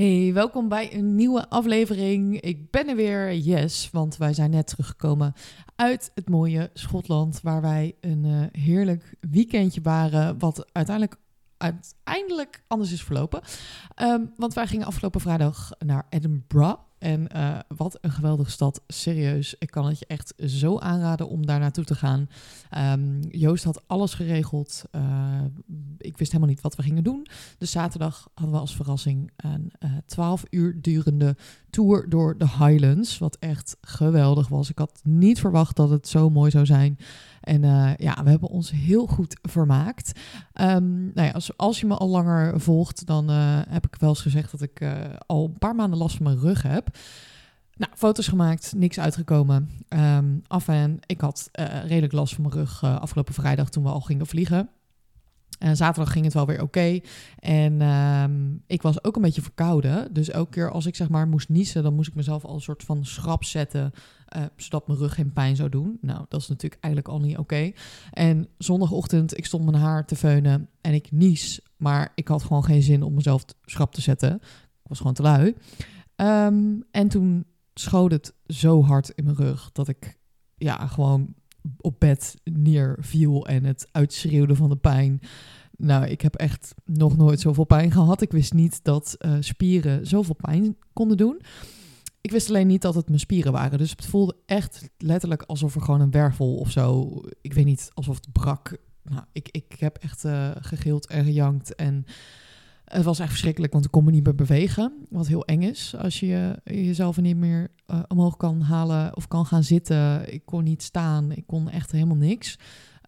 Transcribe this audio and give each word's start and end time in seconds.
Hey, 0.00 0.32
welkom 0.32 0.68
bij 0.68 0.94
een 0.94 1.14
nieuwe 1.14 1.48
aflevering. 1.48 2.40
Ik 2.40 2.70
ben 2.70 2.88
er 2.88 2.96
weer, 2.96 3.34
yes, 3.34 3.90
want 3.92 4.16
wij 4.16 4.34
zijn 4.34 4.50
net 4.50 4.66
teruggekomen 4.66 5.32
uit 5.76 6.10
het 6.14 6.28
mooie 6.28 6.70
Schotland, 6.74 7.40
waar 7.42 7.60
wij 7.60 7.96
een 8.00 8.24
uh, 8.24 8.44
heerlijk 8.52 9.14
weekendje 9.30 9.80
waren, 9.80 10.38
wat 10.38 10.68
uiteindelijk 10.72 11.16
uiteindelijk 11.56 12.62
anders 12.66 12.92
is 12.92 13.02
verlopen. 13.02 13.40
Um, 14.02 14.32
want 14.36 14.54
wij 14.54 14.66
gingen 14.66 14.86
afgelopen 14.86 15.20
vrijdag 15.20 15.70
naar 15.78 16.06
Edinburgh. 16.08 16.80
En 17.00 17.28
uh, 17.36 17.58
wat 17.68 17.98
een 18.00 18.10
geweldige 18.10 18.50
stad. 18.50 18.82
Serieus, 18.86 19.54
ik 19.58 19.70
kan 19.70 19.86
het 19.86 19.98
je 19.98 20.06
echt 20.06 20.32
zo 20.36 20.78
aanraden 20.78 21.28
om 21.28 21.46
daar 21.46 21.60
naartoe 21.60 21.84
te 21.84 21.94
gaan. 21.94 22.28
Um, 22.78 23.20
Joost 23.30 23.64
had 23.64 23.82
alles 23.86 24.14
geregeld. 24.14 24.82
Uh, 24.92 25.02
ik 25.98 26.18
wist 26.18 26.32
helemaal 26.32 26.52
niet 26.52 26.62
wat 26.62 26.76
we 26.76 26.82
gingen 26.82 27.04
doen. 27.04 27.26
Dus 27.58 27.70
zaterdag 27.70 28.28
hadden 28.34 28.54
we 28.54 28.60
als 28.60 28.76
verrassing 28.76 29.30
een 29.36 29.72
uh, 29.84 29.90
12 30.06 30.44
uur 30.50 30.82
durende 30.82 31.36
tour 31.70 32.08
door 32.08 32.38
de 32.38 32.48
Highlands. 32.48 33.18
Wat 33.18 33.36
echt 33.38 33.76
geweldig 33.80 34.48
was. 34.48 34.70
Ik 34.70 34.78
had 34.78 35.00
niet 35.04 35.40
verwacht 35.40 35.76
dat 35.76 35.90
het 35.90 36.08
zo 36.08 36.30
mooi 36.30 36.50
zou 36.50 36.66
zijn. 36.66 36.98
En 37.40 37.62
ja, 37.96 38.22
we 38.22 38.30
hebben 38.30 38.48
ons 38.48 38.70
heel 38.70 39.06
goed 39.06 39.38
vermaakt. 39.42 40.20
Um, 40.60 41.10
nou 41.14 41.26
ja, 41.26 41.40
als, 41.56 41.80
je 41.80 41.86
me 41.86 41.94
al 41.94 42.08
langer 42.08 42.60
volgt, 42.60 43.06
dan 43.06 43.28
heb 43.68 43.86
ik 43.86 43.96
wel 43.96 44.08
eens 44.08 44.20
gezegd 44.20 44.50
dat 44.50 44.62
ik 44.62 44.86
al 45.26 45.44
een 45.44 45.58
paar 45.58 45.74
maanden 45.74 45.98
last 45.98 46.16
van 46.16 46.24
mijn 46.24 46.38
rug 46.38 46.62
heb. 46.62 46.89
Nou, 47.76 47.92
foto's 47.96 48.28
gemaakt, 48.28 48.72
niks 48.76 48.98
uitgekomen. 48.98 49.70
Um, 49.88 50.42
af 50.46 50.68
en 50.68 50.98
ik 51.06 51.20
had 51.20 51.50
redelijk 51.84 52.12
last 52.12 52.34
van 52.34 52.42
mijn 52.42 52.54
rug 52.54 52.84
afgelopen 52.84 53.34
vrijdag 53.34 53.70
toen 53.70 53.82
we 53.82 53.88
al 53.88 54.00
gingen 54.00 54.26
vliegen. 54.26 54.70
En 55.58 55.76
zaterdag 55.76 56.12
ging 56.12 56.24
het 56.24 56.34
wel 56.34 56.46
weer 56.46 56.62
oké. 56.62 57.00
En 57.38 57.82
um, 57.82 58.62
ik 58.66 58.82
was 58.82 59.04
ook 59.04 59.16
een 59.16 59.22
beetje 59.22 59.42
verkouden. 59.42 60.12
Dus 60.12 60.30
elke 60.30 60.50
keer 60.50 60.70
als 60.70 60.86
ik 60.86 60.96
zeg 60.96 61.08
maar 61.08 61.28
moest 61.28 61.48
niezen, 61.48 61.82
dan 61.82 61.94
moest 61.94 62.08
ik 62.08 62.14
mezelf 62.14 62.44
al 62.44 62.54
een 62.54 62.60
soort 62.60 62.82
van 62.82 63.04
schrap 63.04 63.44
zetten. 63.44 63.92
Uh, 64.36 64.42
zodat 64.56 64.86
mijn 64.86 64.98
rug 64.98 65.14
geen 65.14 65.32
pijn 65.32 65.56
zou 65.56 65.68
doen. 65.68 65.98
Nou, 66.00 66.24
dat 66.28 66.40
is 66.40 66.48
natuurlijk 66.48 66.82
eigenlijk 66.82 67.14
al 67.14 67.20
niet 67.20 67.38
oké. 67.38 67.72
En 68.10 68.48
zondagochtend, 68.58 69.38
ik 69.38 69.46
stond 69.46 69.64
mijn 69.64 69.82
haar 69.82 70.06
te 70.06 70.16
veunen 70.16 70.68
en 70.80 70.94
ik 70.94 71.12
nies. 71.12 71.60
Maar 71.76 72.12
ik 72.14 72.28
had 72.28 72.42
gewoon 72.42 72.64
geen 72.64 72.82
zin 72.82 73.02
om 73.02 73.14
mezelf 73.14 73.44
schrap 73.64 73.94
te 73.94 74.00
zetten. 74.00 74.34
Ik 74.82 74.88
was 74.88 74.98
gewoon 74.98 75.14
te 75.14 75.22
lui. 75.22 75.54
Um, 76.20 76.84
en 76.90 77.08
toen 77.08 77.44
schoot 77.74 78.10
het 78.10 78.34
zo 78.46 78.82
hard 78.82 79.08
in 79.08 79.24
mijn 79.24 79.36
rug 79.36 79.72
dat 79.72 79.88
ik 79.88 80.18
ja, 80.56 80.86
gewoon 80.86 81.34
op 81.76 82.00
bed 82.00 82.34
neerviel 82.44 83.46
en 83.46 83.64
het 83.64 83.88
uitschreeuwde 83.92 84.54
van 84.54 84.68
de 84.68 84.76
pijn. 84.76 85.20
Nou, 85.76 86.06
ik 86.06 86.20
heb 86.20 86.34
echt 86.34 86.74
nog 86.84 87.16
nooit 87.16 87.40
zoveel 87.40 87.64
pijn 87.64 87.90
gehad. 87.90 88.22
Ik 88.22 88.32
wist 88.32 88.52
niet 88.52 88.84
dat 88.84 89.16
uh, 89.18 89.36
spieren 89.40 90.06
zoveel 90.06 90.34
pijn 90.34 90.76
konden 90.92 91.16
doen. 91.16 91.40
Ik 92.20 92.30
wist 92.30 92.48
alleen 92.48 92.66
niet 92.66 92.82
dat 92.82 92.94
het 92.94 93.06
mijn 93.08 93.20
spieren 93.20 93.52
waren. 93.52 93.78
Dus 93.78 93.90
het 93.90 94.06
voelde 94.06 94.36
echt 94.46 94.90
letterlijk 94.98 95.42
alsof 95.42 95.74
er 95.74 95.80
gewoon 95.80 96.00
een 96.00 96.10
wervel 96.10 96.54
of 96.56 96.70
zo. 96.70 97.20
Ik 97.40 97.52
weet 97.52 97.64
niet, 97.64 97.90
alsof 97.94 98.16
het 98.16 98.32
brak. 98.32 98.76
Nou, 99.02 99.24
ik, 99.32 99.48
ik 99.50 99.74
heb 99.78 99.96
echt 99.96 100.24
uh, 100.24 100.50
gegild 100.60 101.06
en 101.06 101.24
gejankt. 101.24 101.74
En 101.74 102.04
het 102.90 103.04
was 103.04 103.18
echt 103.18 103.30
verschrikkelijk, 103.30 103.72
want 103.72 103.84
ik 103.84 103.90
kon 103.90 104.04
me 104.04 104.10
niet 104.10 104.24
meer 104.24 104.34
bewegen. 104.34 104.92
Wat 105.10 105.26
heel 105.26 105.44
eng 105.44 105.62
is 105.62 105.94
als 105.96 106.20
je 106.20 106.60
jezelf 106.64 107.20
niet 107.20 107.36
meer 107.36 107.70
uh, 107.86 108.00
omhoog 108.08 108.36
kan 108.36 108.60
halen 108.60 109.16
of 109.16 109.28
kan 109.28 109.46
gaan 109.46 109.64
zitten. 109.64 110.32
Ik 110.32 110.42
kon 110.44 110.64
niet 110.64 110.82
staan. 110.82 111.32
Ik 111.32 111.46
kon 111.46 111.70
echt 111.70 111.92
helemaal 111.92 112.16
niks. 112.16 112.58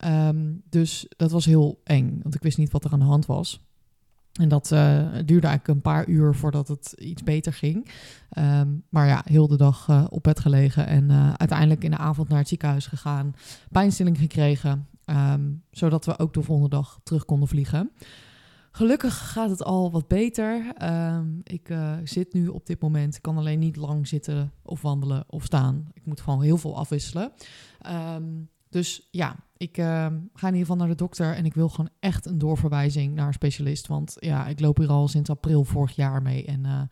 Um, 0.04 0.62
dus 0.68 1.06
dat 1.16 1.30
was 1.30 1.44
heel 1.44 1.80
eng, 1.84 2.20
want 2.22 2.34
ik 2.34 2.42
wist 2.42 2.58
niet 2.58 2.70
wat 2.70 2.84
er 2.84 2.92
aan 2.92 2.98
de 2.98 3.04
hand 3.04 3.26
was. 3.26 3.60
En 4.32 4.48
dat 4.48 4.70
uh, 4.72 4.78
duurde 5.24 5.46
eigenlijk 5.46 5.68
een 5.68 5.80
paar 5.80 6.08
uur 6.08 6.34
voordat 6.34 6.68
het 6.68 6.94
iets 6.98 7.22
beter 7.22 7.52
ging. 7.52 7.90
Um, 8.38 8.82
maar 8.88 9.06
ja, 9.06 9.22
heel 9.24 9.48
de 9.48 9.56
dag 9.56 9.88
uh, 9.88 10.04
op 10.08 10.22
bed 10.22 10.40
gelegen 10.40 10.86
en 10.86 11.10
uiteindelijk 11.38 11.84
in 11.84 11.90
de 11.90 11.96
avond 11.96 12.28
naar 12.28 12.38
het 12.38 12.48
ziekenhuis 12.48 12.86
gegaan. 12.86 13.34
Pijnstilling 13.70 14.18
gekregen, 14.18 14.86
um, 15.06 15.62
zodat 15.70 16.04
we 16.04 16.18
ook 16.18 16.34
de 16.34 16.42
volgende 16.42 16.70
dag 16.70 17.00
terug 17.02 17.24
konden 17.24 17.48
vliegen. 17.48 17.90
Gelukkig 18.74 19.32
gaat 19.32 19.50
het 19.50 19.62
al 19.64 19.90
wat 19.90 20.08
beter. 20.08 20.72
Um, 20.82 21.40
ik 21.44 21.68
uh, 21.68 21.96
zit 22.04 22.32
nu 22.32 22.48
op 22.48 22.66
dit 22.66 22.80
moment, 22.80 23.20
kan 23.20 23.36
alleen 23.36 23.58
niet 23.58 23.76
lang 23.76 24.08
zitten 24.08 24.52
of 24.62 24.82
wandelen 24.82 25.24
of 25.26 25.44
staan. 25.44 25.88
Ik 25.92 26.06
moet 26.06 26.20
gewoon 26.20 26.42
heel 26.42 26.56
veel 26.56 26.76
afwisselen. 26.76 27.32
Um, 28.14 28.48
dus 28.68 29.08
ja, 29.10 29.36
ik 29.56 29.78
uh, 29.78 29.86
ga 29.86 30.46
in 30.48 30.54
ieder 30.54 30.58
geval 30.58 30.76
naar 30.76 30.88
de 30.88 30.94
dokter 30.94 31.34
en 31.34 31.44
ik 31.44 31.54
wil 31.54 31.68
gewoon 31.68 31.90
echt 32.00 32.26
een 32.26 32.38
doorverwijzing 32.38 33.14
naar 33.14 33.26
een 33.26 33.32
specialist. 33.32 33.86
Want 33.86 34.16
ja, 34.18 34.46
ik 34.46 34.60
loop 34.60 34.76
hier 34.76 34.88
al 34.88 35.08
sinds 35.08 35.30
april 35.30 35.64
vorig 35.64 35.96
jaar 35.96 36.22
mee 36.22 36.44
en 36.44 36.64
uh, 36.64 36.82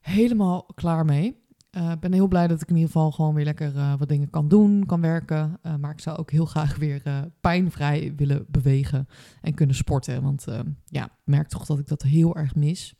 helemaal 0.00 0.66
klaar 0.74 1.04
mee. 1.04 1.43
Ik 1.74 1.80
uh, 1.80 1.92
ben 2.00 2.12
heel 2.12 2.28
blij 2.28 2.46
dat 2.46 2.60
ik 2.62 2.68
in 2.68 2.74
ieder 2.74 2.90
geval 2.90 3.10
gewoon 3.10 3.34
weer 3.34 3.44
lekker 3.44 3.74
uh, 3.74 3.94
wat 3.98 4.08
dingen 4.08 4.30
kan 4.30 4.48
doen, 4.48 4.86
kan 4.86 5.00
werken. 5.00 5.58
Uh, 5.62 5.74
maar 5.76 5.90
ik 5.90 6.00
zou 6.00 6.18
ook 6.18 6.30
heel 6.30 6.46
graag 6.46 6.76
weer 6.76 7.02
pijnvrij 7.40 8.12
willen 8.16 8.46
bewegen 8.48 9.08
en 9.40 9.54
kunnen 9.54 9.76
sporten. 9.76 10.22
Want 10.22 10.46
ja, 10.84 11.04
ik 11.04 11.10
merk 11.24 11.48
toch 11.48 11.66
dat 11.66 11.78
ik 11.78 11.88
dat 11.88 12.02
heel 12.02 12.36
erg 12.36 12.54
mis. 12.54 12.94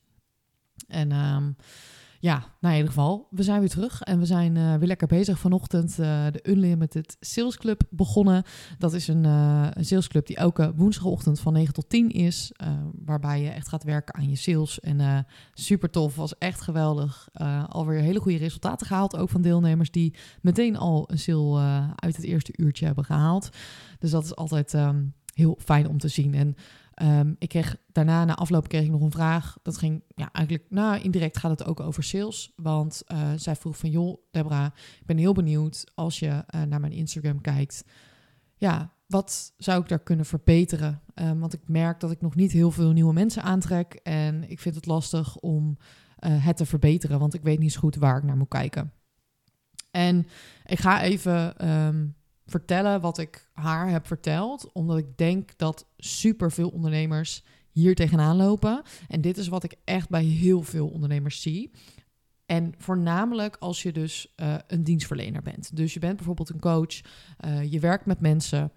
En 0.87 1.13
um, 1.13 1.57
ja, 2.25 2.45
nou 2.61 2.75
in 2.75 2.81
ieder 2.81 2.93
geval, 2.93 3.27
we 3.31 3.43
zijn 3.43 3.61
weer 3.61 3.69
terug 3.69 4.01
en 4.01 4.19
we 4.19 4.27
zijn 4.27 4.57
uh, 4.57 4.75
weer 4.75 4.87
lekker 4.87 5.07
bezig. 5.07 5.39
Vanochtend 5.39 5.91
uh, 5.91 5.97
de 6.31 6.41
Unlimited 6.43 7.17
Sales 7.21 7.57
Club 7.57 7.83
begonnen. 7.91 8.43
Dat 8.79 8.93
is 8.93 9.09
een, 9.09 9.25
een 9.25 9.85
salesclub 9.85 10.27
die 10.27 10.37
elke 10.37 10.73
woensdagochtend 10.77 11.41
van 11.41 11.53
9 11.53 11.75
tot 11.75 11.89
10 11.89 12.11
is. 12.11 12.53
waarbij 13.05 13.43
je 13.43 13.49
echt 13.49 13.69
gaat 13.69 13.85
werken 13.85 14.15
aan 14.15 14.29
je 14.29 14.37
sales. 14.37 14.81
En 14.81 15.27
super 15.53 15.91
tof, 15.91 16.17
was 16.17 16.39
echt 16.39 16.61
geweldig. 16.61 17.29
alweer 17.69 18.01
hele 18.01 18.21
goede 18.21 18.39
resultaten 18.39 18.87
gehaald, 18.87 19.17
ook 19.17 19.31
van 19.31 19.43
deelnemers 19.43 19.91
die 19.91 20.15
meteen 20.41 20.77
al 20.77 21.11
een 21.11 21.19
sale 21.19 21.61
uit 21.97 22.17
het 22.17 22.25
eerste 22.25 22.53
uurtje 22.57 22.87
hebben 22.87 23.05
gehaald. 23.05 23.49
Dus 23.99 24.11
dat 24.11 24.25
is 24.25 24.37
altijd 24.37 24.73
um, 24.73 25.15
heel 25.35 25.59
fijn 25.61 25.89
om 25.89 25.99
te 25.99 26.09
zien. 26.09 26.35
En 26.35 26.55
Um, 27.03 27.37
ik 27.39 27.49
kreeg 27.49 27.77
daarna, 27.93 28.25
na 28.25 28.35
afloop, 28.35 28.69
kreeg 28.69 28.85
ik 28.85 28.91
nog 28.91 29.01
een 29.01 29.11
vraag. 29.11 29.57
Dat 29.63 29.77
ging, 29.77 30.03
ja, 30.15 30.33
eigenlijk, 30.33 30.67
nou, 30.71 31.01
indirect 31.01 31.39
gaat 31.39 31.51
het 31.51 31.65
ook 31.65 31.81
over 31.81 32.03
sales. 32.03 32.53
Want 32.57 33.03
uh, 33.13 33.33
zij 33.37 33.57
vroeg 33.57 33.77
van, 33.77 33.91
joh, 33.91 34.19
Debra, 34.31 34.67
ik 35.01 35.07
ben 35.07 35.17
heel 35.17 35.33
benieuwd 35.33 35.85
als 35.95 36.19
je 36.19 36.27
uh, 36.27 36.63
naar 36.63 36.81
mijn 36.81 36.93
Instagram 36.93 37.41
kijkt. 37.41 37.85
Ja, 38.57 38.93
wat 39.07 39.53
zou 39.57 39.83
ik 39.83 39.89
daar 39.89 40.03
kunnen 40.03 40.27
verbeteren? 40.27 41.01
Um, 41.15 41.41
want 41.41 41.53
ik 41.53 41.69
merk 41.69 42.01
dat 42.01 42.11
ik 42.11 42.21
nog 42.21 42.35
niet 42.35 42.53
heel 42.53 42.71
veel 42.71 42.93
nieuwe 42.93 43.13
mensen 43.13 43.43
aantrek. 43.43 43.95
En 44.03 44.51
ik 44.51 44.61
vind 44.61 44.75
het 44.75 44.87
lastig 44.87 45.37
om 45.37 45.77
uh, 46.27 46.45
het 46.45 46.57
te 46.57 46.67
verbeteren, 46.67 47.19
want 47.19 47.35
ik 47.35 47.43
weet 47.43 47.59
niet 47.59 47.73
zo 47.73 47.81
goed 47.81 47.97
waar 47.97 48.17
ik 48.17 48.25
naar 48.25 48.37
moet 48.37 48.49
kijken. 48.49 48.93
En 49.91 50.27
ik 50.65 50.79
ga 50.79 51.03
even 51.03 51.69
um, 51.69 52.15
vertellen 52.47 53.01
wat 53.01 53.19
ik 53.19 53.51
haar 53.53 53.91
heb 53.91 54.07
verteld, 54.07 54.73
omdat 54.73 54.99
ik 54.99 55.17
denk 55.17 55.59
dat 55.59 55.87
superveel 55.97 56.69
ondernemers 56.69 57.45
hier 57.71 57.95
tegenaan 57.95 58.37
lopen. 58.37 58.83
En 59.09 59.21
dit 59.21 59.39
is 59.39 59.49
wat 59.49 59.65
ik 59.65 59.75
echt 59.85 60.09
bij 60.09 60.25
heel 60.25 60.63
veel 60.63 60.89
ondernemers 60.89 61.43
zie. 61.43 61.71
En 62.47 62.75
voornamelijk 62.79 63.57
als 63.57 63.83
je 63.83 63.93
dus 63.93 64.33
uh, 64.37 64.55
een 64.67 64.85
dienstverlener 64.85 65.43
bent. 65.43 65.77
Dus 65.77 65.95
je 65.95 66.01
bent 66.01 66.17
bijvoorbeeld 66.17 66.51
een 66.51 66.61
coach, 66.61 67.01
uh, 67.45 67.73
je 67.73 67.81
werkt 67.81 68.07
met 68.07 68.21
mensen. 68.21 68.73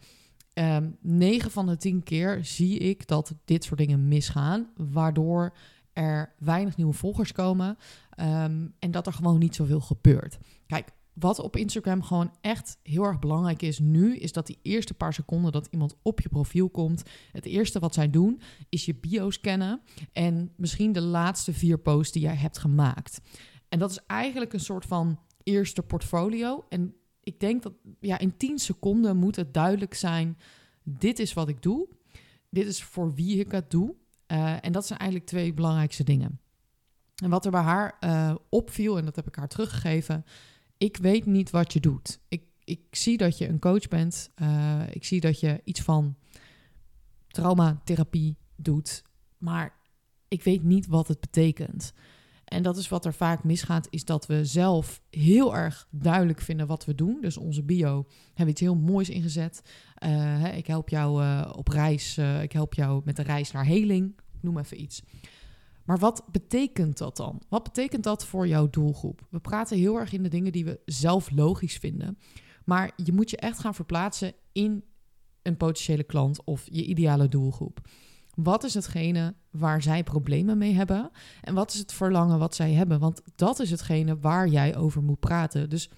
Um, 0.53 0.97
9 1.01 1.51
van 1.51 1.65
de 1.65 1.77
10 1.77 2.03
keer 2.03 2.45
zie 2.45 2.77
ik 2.77 3.07
dat 3.07 3.33
dit 3.45 3.63
soort 3.63 3.79
dingen 3.79 4.07
misgaan, 4.07 4.69
waardoor 4.75 5.55
er 5.93 6.33
weinig 6.39 6.77
nieuwe 6.77 6.93
volgers 6.93 7.31
komen 7.31 7.77
um, 8.19 8.73
en 8.79 8.91
dat 8.91 9.07
er 9.07 9.13
gewoon 9.13 9.39
niet 9.39 9.55
zoveel 9.55 9.81
gebeurt. 9.81 10.37
Kijk, 10.67 10.87
wat 11.19 11.39
op 11.39 11.55
Instagram 11.55 12.03
gewoon 12.03 12.31
echt 12.41 12.77
heel 12.83 13.03
erg 13.03 13.19
belangrijk 13.19 13.61
is 13.61 13.79
nu, 13.79 14.17
is 14.17 14.31
dat 14.31 14.47
die 14.47 14.59
eerste 14.61 14.93
paar 14.93 15.13
seconden 15.13 15.51
dat 15.51 15.67
iemand 15.71 15.95
op 16.01 16.21
je 16.21 16.29
profiel 16.29 16.69
komt, 16.69 17.03
het 17.31 17.45
eerste 17.45 17.79
wat 17.79 17.93
zij 17.93 18.09
doen, 18.09 18.41
is 18.69 18.85
je 18.85 18.95
bio 18.95 19.29
scannen 19.29 19.81
en 20.11 20.51
misschien 20.55 20.91
de 20.91 21.01
laatste 21.01 21.53
vier 21.53 21.77
posts 21.79 22.13
die 22.13 22.21
jij 22.21 22.35
hebt 22.35 22.57
gemaakt. 22.57 23.21
En 23.69 23.79
dat 23.79 23.91
is 23.91 23.99
eigenlijk 24.05 24.53
een 24.53 24.59
soort 24.59 24.85
van 24.85 25.19
eerste 25.43 25.81
portfolio. 25.81 26.65
En 26.69 26.95
ik 27.23 27.39
denk 27.39 27.63
dat 27.63 27.73
ja, 27.99 28.19
in 28.19 28.37
10 28.37 28.59
seconden 28.59 29.17
moet 29.17 29.35
het 29.35 29.53
duidelijk 29.53 29.93
zijn: 29.93 30.37
dit 30.83 31.19
is 31.19 31.33
wat 31.33 31.49
ik 31.49 31.61
doe, 31.61 31.87
dit 32.49 32.67
is 32.67 32.83
voor 32.83 33.13
wie 33.13 33.39
ik 33.39 33.51
het 33.51 33.71
doe. 33.71 33.95
Uh, 34.31 34.65
en 34.65 34.71
dat 34.71 34.87
zijn 34.87 34.99
eigenlijk 34.99 35.29
twee 35.29 35.53
belangrijkste 35.53 36.03
dingen. 36.03 36.39
En 37.23 37.29
wat 37.29 37.45
er 37.45 37.51
bij 37.51 37.61
haar 37.61 37.97
uh, 37.99 38.35
opviel, 38.49 38.97
en 38.97 39.05
dat 39.05 39.15
heb 39.15 39.27
ik 39.27 39.35
haar 39.35 39.47
teruggegeven, 39.47 40.25
ik 40.77 40.97
weet 40.97 41.25
niet 41.25 41.49
wat 41.49 41.73
je 41.73 41.79
doet. 41.79 42.19
Ik, 42.27 42.43
ik 42.63 42.81
zie 42.91 43.17
dat 43.17 43.37
je 43.37 43.47
een 43.47 43.59
coach 43.59 43.87
bent. 43.87 44.29
Uh, 44.41 44.81
ik 44.91 45.05
zie 45.05 45.21
dat 45.21 45.39
je 45.39 45.61
iets 45.63 45.81
van 45.81 46.15
traumatherapie 47.27 48.37
doet. 48.55 49.03
Maar 49.37 49.73
ik 50.27 50.43
weet 50.43 50.63
niet 50.63 50.87
wat 50.87 51.07
het 51.07 51.19
betekent. 51.19 51.93
En 52.45 52.63
dat 52.63 52.77
is 52.77 52.87
wat 52.87 53.05
er 53.05 53.13
vaak 53.13 53.43
misgaat, 53.43 53.87
is 53.89 54.05
dat 54.05 54.25
we 54.25 54.45
zelf 54.45 55.01
heel 55.09 55.55
erg 55.55 55.87
duidelijk 55.91 56.41
vinden 56.41 56.67
wat 56.67 56.85
we 56.85 56.95
doen. 56.95 57.21
Dus 57.21 57.37
onze 57.37 57.63
bio 57.63 58.07
hebben 58.27 58.49
iets 58.49 58.61
heel 58.61 58.75
moois 58.75 59.09
ingezet. 59.09 59.61
Uh, 59.65 60.09
hè, 60.41 60.49
ik 60.49 60.67
help 60.67 60.89
jou 60.89 61.23
uh, 61.23 61.53
op 61.55 61.67
reis, 61.67 62.17
ik 62.17 62.51
help 62.51 62.73
jou 62.73 63.01
met 63.05 63.15
de 63.15 63.21
reis 63.21 63.51
naar 63.51 63.65
heling, 63.65 64.19
noem 64.41 64.57
even 64.57 64.81
iets. 64.81 65.03
Maar 65.87 65.97
wat 65.97 66.23
betekent 66.31 66.97
dat 66.97 67.17
dan? 67.17 67.41
Wat 67.49 67.63
betekent 67.63 68.03
dat 68.03 68.25
voor 68.25 68.47
jouw 68.47 68.69
doelgroep? 68.69 69.27
We 69.29 69.39
praten 69.39 69.77
heel 69.77 69.95
erg 69.95 70.13
in 70.13 70.23
de 70.23 70.29
dingen 70.29 70.51
die 70.51 70.65
we 70.65 70.79
zelf 70.85 71.31
logisch 71.31 71.77
vinden. 71.77 72.17
Maar 72.65 72.91
je 73.03 73.13
moet 73.13 73.29
je 73.29 73.37
echt 73.37 73.59
gaan 73.59 73.75
verplaatsen 73.75 74.33
in 74.51 74.83
een 75.41 75.57
potentiële 75.57 76.03
klant 76.03 76.43
of 76.43 76.67
je 76.71 76.85
ideale 76.85 77.27
doelgroep. 77.27 77.81
Wat 78.35 78.63
is 78.63 78.73
hetgene 78.73 79.35
waar 79.51 79.81
zij 79.81 80.03
problemen 80.03 80.57
mee 80.57 80.73
hebben? 80.73 81.11
En 81.41 81.53
wat 81.53 81.73
is 81.73 81.79
het 81.79 81.93
verlangen 81.93 82.39
wat 82.39 82.55
zij 82.55 82.73
hebben? 82.73 82.99
Want 82.99 83.21
dat 83.35 83.59
is 83.59 83.71
hetgene 83.71 84.19
waar 84.19 84.47
jij 84.47 84.75
over 84.75 85.03
moet 85.03 85.19
praten. 85.19 85.69
Dus 85.69 85.89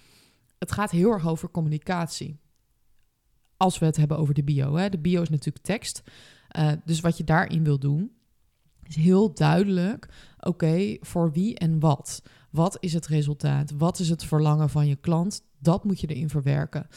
het 0.57 0.71
gaat 0.71 0.91
heel 0.91 1.11
erg 1.11 1.27
over 1.27 1.51
communicatie. 1.51 2.39
Als 3.57 3.79
we 3.79 3.85
het 3.85 3.97
hebben 3.97 4.17
over 4.17 4.33
de 4.33 4.43
bio. 4.43 4.75
Hè. 4.75 4.89
De 4.89 4.99
bio 4.99 5.21
is 5.21 5.29
natuurlijk 5.29 5.65
tekst. 5.65 6.03
Uh, 6.57 6.71
dus 6.85 6.99
wat 6.99 7.17
je 7.17 7.23
daarin 7.23 7.63
wil 7.63 7.79
doen, 7.79 8.11
is 8.89 8.95
heel 8.95 9.33
duidelijk. 9.33 10.09
Oké, 10.39 10.97
voor 11.01 11.31
wie 11.31 11.57
en 11.57 11.79
wat? 11.79 12.21
Wat 12.49 12.77
is 12.79 12.93
het 12.93 13.07
resultaat? 13.07 13.71
Wat 13.71 13.99
is 13.99 14.09
het 14.09 14.23
verlangen 14.23 14.69
van 14.69 14.87
je 14.87 14.95
klant? 14.95 15.41
Dat 15.59 15.83
moet 15.83 15.99
je 15.99 16.07
erin 16.07 16.29
verwerken. 16.29 16.87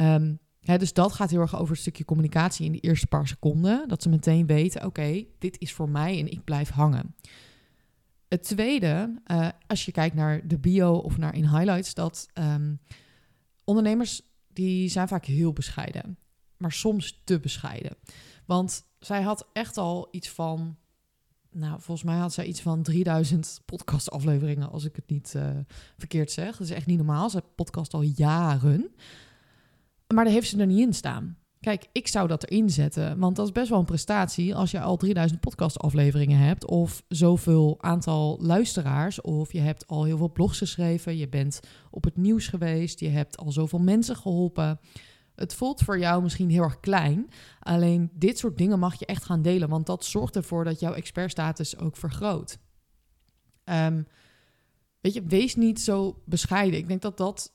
Um, 0.00 0.38
dus 0.76 0.92
dat 0.92 1.12
gaat 1.12 1.30
heel 1.30 1.40
erg 1.40 1.58
over 1.58 1.70
een 1.70 1.80
stukje 1.80 2.04
communicatie 2.04 2.66
in 2.66 2.72
de 2.72 2.80
eerste 2.80 3.06
paar 3.06 3.28
seconden. 3.28 3.88
Dat 3.88 4.02
ze 4.02 4.08
meteen 4.08 4.46
weten, 4.46 4.84
oké, 4.84 5.24
dit 5.38 5.60
is 5.60 5.72
voor 5.72 5.88
mij 5.88 6.18
en 6.18 6.30
ik 6.30 6.44
blijf 6.44 6.70
hangen. 6.70 7.14
Het 8.28 8.42
tweede, 8.42 9.20
uh, 9.26 9.48
als 9.66 9.84
je 9.84 9.92
kijkt 9.92 10.14
naar 10.14 10.46
de 10.46 10.58
bio 10.58 10.92
of 10.92 11.16
naar 11.16 11.34
in 11.34 11.48
highlights, 11.48 11.94
dat 11.94 12.28
um, 12.34 12.80
ondernemers 13.64 14.22
die 14.52 14.88
zijn 14.88 15.08
vaak 15.08 15.24
heel 15.24 15.52
bescheiden, 15.52 16.18
maar 16.56 16.72
soms 16.72 17.22
te 17.24 17.40
bescheiden. 17.40 17.96
Want 18.46 18.82
zij 18.98 19.22
had 19.22 19.48
echt 19.52 19.76
al 19.76 20.08
iets 20.10 20.28
van, 20.28 20.76
nou 21.58 21.80
volgens 21.80 22.06
mij 22.06 22.16
had 22.16 22.32
zij 22.32 22.44
iets 22.44 22.60
van 22.60 22.82
3000 22.82 23.60
podcastafleveringen, 23.64 24.70
als 24.70 24.84
ik 24.84 24.96
het 24.96 25.08
niet 25.08 25.32
uh, 25.36 25.50
verkeerd 25.96 26.30
zeg. 26.30 26.56
Dat 26.56 26.66
is 26.66 26.70
echt 26.70 26.86
niet 26.86 26.96
normaal. 26.96 27.30
Ze 27.30 27.42
podcast 27.54 27.94
al 27.94 28.02
jaren. 28.02 28.90
Maar 30.14 30.24
daar 30.24 30.32
heeft 30.32 30.48
ze 30.48 30.58
er 30.58 30.66
niet 30.66 30.86
in 30.86 30.94
staan. 30.94 31.36
Kijk, 31.60 31.86
ik 31.92 32.08
zou 32.08 32.28
dat 32.28 32.44
erin 32.44 32.70
zetten, 32.70 33.18
want 33.18 33.36
dat 33.36 33.46
is 33.46 33.52
best 33.52 33.68
wel 33.68 33.78
een 33.78 33.84
prestatie 33.84 34.54
als 34.54 34.70
je 34.70 34.80
al 34.80 34.96
3000 34.96 35.40
podcastafleveringen 35.40 36.38
hebt 36.38 36.66
of 36.66 37.02
zoveel 37.08 37.82
aantal 37.82 38.38
luisteraars 38.40 39.20
of 39.20 39.52
je 39.52 39.60
hebt 39.60 39.86
al 39.86 40.04
heel 40.04 40.16
veel 40.16 40.32
blogs 40.32 40.58
geschreven, 40.58 41.16
je 41.16 41.28
bent 41.28 41.60
op 41.90 42.04
het 42.04 42.16
nieuws 42.16 42.46
geweest, 42.46 43.00
je 43.00 43.08
hebt 43.08 43.36
al 43.36 43.52
zoveel 43.52 43.78
mensen 43.78 44.16
geholpen. 44.16 44.80
Het 45.38 45.54
voelt 45.54 45.80
voor 45.80 45.98
jou 45.98 46.22
misschien 46.22 46.50
heel 46.50 46.62
erg 46.62 46.80
klein, 46.80 47.28
alleen 47.60 48.10
dit 48.12 48.38
soort 48.38 48.58
dingen 48.58 48.78
mag 48.78 48.98
je 48.98 49.06
echt 49.06 49.24
gaan 49.24 49.42
delen, 49.42 49.68
want 49.68 49.86
dat 49.86 50.04
zorgt 50.04 50.36
ervoor 50.36 50.64
dat 50.64 50.80
jouw 50.80 50.92
expertstatus 50.92 51.78
ook 51.78 51.96
vergroot. 51.96 52.58
Um, 53.64 54.06
weet 55.00 55.14
je, 55.14 55.22
wees 55.22 55.54
niet 55.54 55.80
zo 55.80 56.22
bescheiden. 56.24 56.78
Ik 56.78 56.88
denk 56.88 57.02
dat 57.02 57.16
dat 57.16 57.52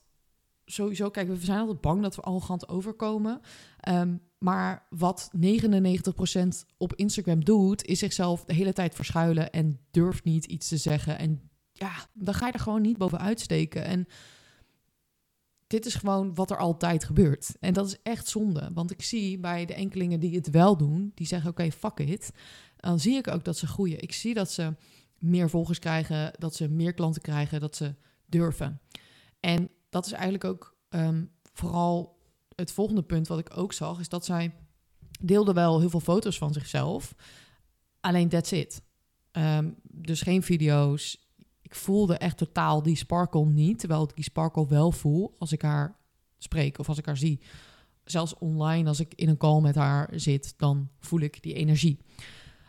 sowieso, 0.64 1.10
kijk, 1.10 1.28
we 1.28 1.36
zijn 1.36 1.58
altijd 1.58 1.80
bang 1.80 2.02
dat 2.02 2.16
we 2.16 2.22
arrogant 2.22 2.68
overkomen. 2.68 3.40
Um, 3.88 4.20
maar 4.38 4.86
wat 4.90 5.30
99% 5.36 5.40
op 6.76 6.94
Instagram 6.94 7.44
doet, 7.44 7.84
is 7.84 7.98
zichzelf 7.98 8.44
de 8.44 8.54
hele 8.54 8.72
tijd 8.72 8.94
verschuilen 8.94 9.50
en 9.50 9.80
durft 9.90 10.24
niet 10.24 10.44
iets 10.44 10.68
te 10.68 10.76
zeggen. 10.76 11.18
En 11.18 11.50
ja, 11.72 11.92
dan 12.12 12.34
ga 12.34 12.46
je 12.46 12.52
er 12.52 12.58
gewoon 12.58 12.82
niet 12.82 12.98
bovenuit 12.98 13.40
steken. 13.40 13.84
En 13.84 14.06
dit 15.66 15.86
is 15.86 15.94
gewoon 15.94 16.34
wat 16.34 16.50
er 16.50 16.56
altijd 16.56 17.04
gebeurt. 17.04 17.56
En 17.60 17.72
dat 17.72 17.86
is 17.86 17.96
echt 18.02 18.28
zonde. 18.28 18.70
Want 18.74 18.90
ik 18.90 19.02
zie 19.02 19.38
bij 19.38 19.64
de 19.64 19.74
enkelingen 19.74 20.20
die 20.20 20.34
het 20.34 20.50
wel 20.50 20.76
doen, 20.76 21.12
die 21.14 21.26
zeggen: 21.26 21.50
Oké, 21.50 21.70
fuck 21.70 21.98
it. 21.98 22.32
Dan 22.76 23.00
zie 23.00 23.16
ik 23.16 23.28
ook 23.28 23.44
dat 23.44 23.58
ze 23.58 23.66
groeien. 23.66 24.02
Ik 24.02 24.12
zie 24.12 24.34
dat 24.34 24.50
ze 24.50 24.74
meer 25.18 25.50
volgers 25.50 25.78
krijgen, 25.78 26.32
dat 26.38 26.54
ze 26.54 26.68
meer 26.68 26.94
klanten 26.94 27.22
krijgen, 27.22 27.60
dat 27.60 27.76
ze 27.76 27.94
durven. 28.26 28.80
En 29.40 29.70
dat 29.90 30.06
is 30.06 30.12
eigenlijk 30.12 30.44
ook 30.44 30.76
um, 30.90 31.30
vooral 31.52 32.18
het 32.54 32.72
volgende 32.72 33.02
punt 33.02 33.28
wat 33.28 33.38
ik 33.38 33.56
ook 33.56 33.72
zag, 33.72 34.00
is 34.00 34.08
dat 34.08 34.24
zij 34.24 34.54
deelde 35.20 35.52
wel 35.52 35.80
heel 35.80 35.90
veel 35.90 36.00
foto's 36.00 36.38
van 36.38 36.52
zichzelf. 36.52 37.14
Alleen 38.00 38.28
that's 38.28 38.52
it. 38.52 38.82
Um, 39.32 39.76
dus 39.82 40.22
geen 40.22 40.42
video's. 40.42 41.23
Ik 41.74 41.80
voelde 41.80 42.16
echt 42.16 42.36
totaal 42.36 42.82
die 42.82 42.96
sparkle 42.96 43.46
niet. 43.46 43.78
Terwijl 43.78 44.02
ik 44.02 44.14
die 44.14 44.24
sparkle 44.24 44.66
wel 44.66 44.92
voel 44.92 45.34
als 45.38 45.52
ik 45.52 45.62
haar 45.62 45.96
spreek 46.38 46.78
of 46.78 46.88
als 46.88 46.98
ik 46.98 47.06
haar 47.06 47.16
zie. 47.16 47.40
Zelfs 48.04 48.38
online, 48.38 48.88
als 48.88 49.00
ik 49.00 49.14
in 49.14 49.28
een 49.28 49.36
call 49.36 49.60
met 49.60 49.74
haar 49.74 50.10
zit, 50.14 50.54
dan 50.56 50.88
voel 50.98 51.20
ik 51.20 51.42
die 51.42 51.54
energie. 51.54 51.98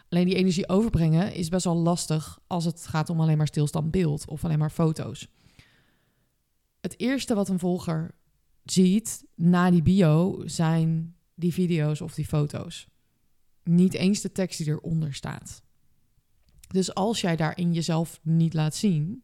Alleen 0.10 0.26
die 0.26 0.36
energie 0.36 0.70
overbrengen 0.70 1.34
is 1.34 1.50
best 1.50 1.66
wel 1.66 1.76
lastig 1.76 2.40
als 2.48 2.66
het 2.66 2.88
gaat 2.88 3.10
om 3.10 3.22
alleen 3.22 3.38
maar 3.38 3.48
stilstand 3.48 3.92
beeld 3.92 4.28
of 4.28 4.44
alleen 4.46 4.60
maar 4.60 4.70
foto's 4.70 5.28
het 6.86 7.00
eerste 7.00 7.36
wat 7.36 7.50
een 7.50 7.60
volger 7.60 8.16
ziet 8.64 9.26
na 9.36 9.72
die 9.72 9.82
bio 9.82 10.42
zijn 10.46 11.16
die 11.34 11.54
video's 11.54 12.02
of 12.02 12.14
die 12.14 12.26
foto's. 12.26 12.88
Niet 13.64 13.94
eens 13.94 14.22
de 14.22 14.32
tekst 14.32 14.58
die 14.58 14.68
eronder 14.68 15.14
staat. 15.14 15.64
Dus 16.68 16.94
als 16.94 17.22
jij 17.22 17.36
daarin 17.36 17.74
jezelf 17.74 18.20
niet 18.24 18.54
laat 18.54 18.76
zien, 18.76 19.24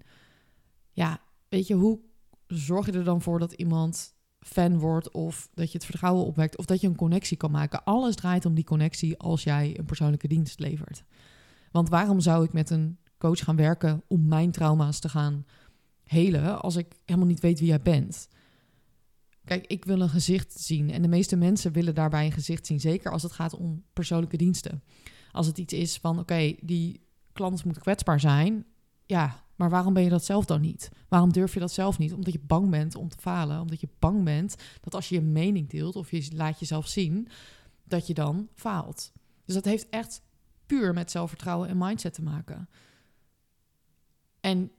ja, 0.92 1.22
weet 1.50 1.68
je, 1.68 1.74
hoe 1.74 2.00
zorg 2.48 2.86
je 2.86 2.92
er 2.92 3.04
dan 3.04 3.22
voor 3.22 3.40
dat 3.40 3.52
iemand 3.52 4.16
fan 4.40 4.80
wordt 4.80 5.12
of 5.12 5.50
dat 5.54 5.72
je 5.72 5.78
het 5.78 5.86
vertrouwen 5.86 6.26
opwekt 6.26 6.58
of 6.58 6.66
dat 6.66 6.82
je 6.82 6.88
een 6.88 6.96
connectie 6.96 7.38
kan 7.38 7.52
maken? 7.52 7.84
Alles 7.84 8.16
draait 8.16 8.46
om 8.46 8.54
die 8.54 8.64
connectie 8.64 9.18
als 9.18 9.44
jij 9.44 9.80
een 9.80 9.86
persoonlijke 9.86 10.28
dienst 10.28 10.60
levert. 10.60 11.04
Want 11.72 11.90
waarom 11.90 12.20
zou 12.20 12.44
ik 12.44 12.54
met 12.54 12.70
een 12.70 12.98
coach 13.18 13.44
gaan 13.44 13.56
werken 13.56 14.04
om 14.08 14.28
mijn 14.28 14.52
trauma's 14.52 15.00
te 15.00 15.10
gaan 15.10 15.46
helen 16.04 16.62
als 16.62 16.76
ik 16.76 17.00
helemaal 17.06 17.28
niet 17.28 17.40
weet 17.40 17.60
wie 17.60 17.68
jij 17.68 17.82
bent. 17.82 18.28
Kijk, 19.46 19.68
ik 19.68 19.86
wil 19.86 20.02
een 20.02 20.10
gezicht 20.10 20.60
zien 20.60 20.92
en 20.92 21.02
de 21.02 21.08
meeste 21.08 21.36
mensen 21.36 21.72
willen 21.72 21.96
daarbij 21.96 22.26
een 22.26 22.32
gezicht 22.32 22.66
zien, 22.66 22.80
zeker 22.80 23.12
als 23.12 23.24
het 23.24 23.32
gaat 23.32 23.56
om 23.56 23.84
persoonlijke 23.94 24.38
diensten. 24.38 24.84
Als 25.32 25.48
het 25.48 25.58
iets 25.58 25.74
is 25.74 25.98
van, 25.98 26.20
oké, 26.20 26.56
die 26.62 27.02
klant 27.34 27.66
moet 27.66 27.80
kwetsbaar 27.80 28.20
zijn, 28.20 28.66
ja, 29.06 29.44
maar 29.56 29.70
waarom 29.70 29.94
ben 29.94 30.04
je 30.04 30.10
dat 30.10 30.26
zelf 30.26 30.46
dan 30.46 30.62
niet? 30.62 30.90
Waarom 31.08 31.32
durf 31.32 31.54
je 31.54 31.60
dat 31.60 31.72
zelf 31.72 31.98
niet? 31.98 32.14
Omdat 32.14 32.34
je 32.34 32.40
bang 32.40 32.70
bent 32.70 32.96
om 32.96 33.10
te 33.10 33.18
falen, 33.20 33.62
omdat 33.62 33.82
je 33.82 33.90
bang 34.00 34.24
bent 34.24 34.56
dat 34.82 34.96
als 34.96 35.10
je 35.10 35.16
je 35.16 35.22
mening 35.22 35.70
deelt 35.70 35.96
of 35.96 36.12
je 36.12 36.28
laat 36.34 36.60
jezelf 36.60 36.88
zien, 36.88 37.28
dat 37.84 38.08
je 38.08 38.14
dan 38.14 38.50
faalt. 38.56 39.12
Dus 39.46 39.56
dat 39.56 39.66
heeft 39.66 39.90
echt 39.90 40.22
puur 40.66 40.94
met 40.94 41.12
zelfvertrouwen 41.12 41.70
en 41.70 41.78
mindset 41.78 42.14
te 42.14 42.24
maken. 42.24 42.70
En 44.40 44.72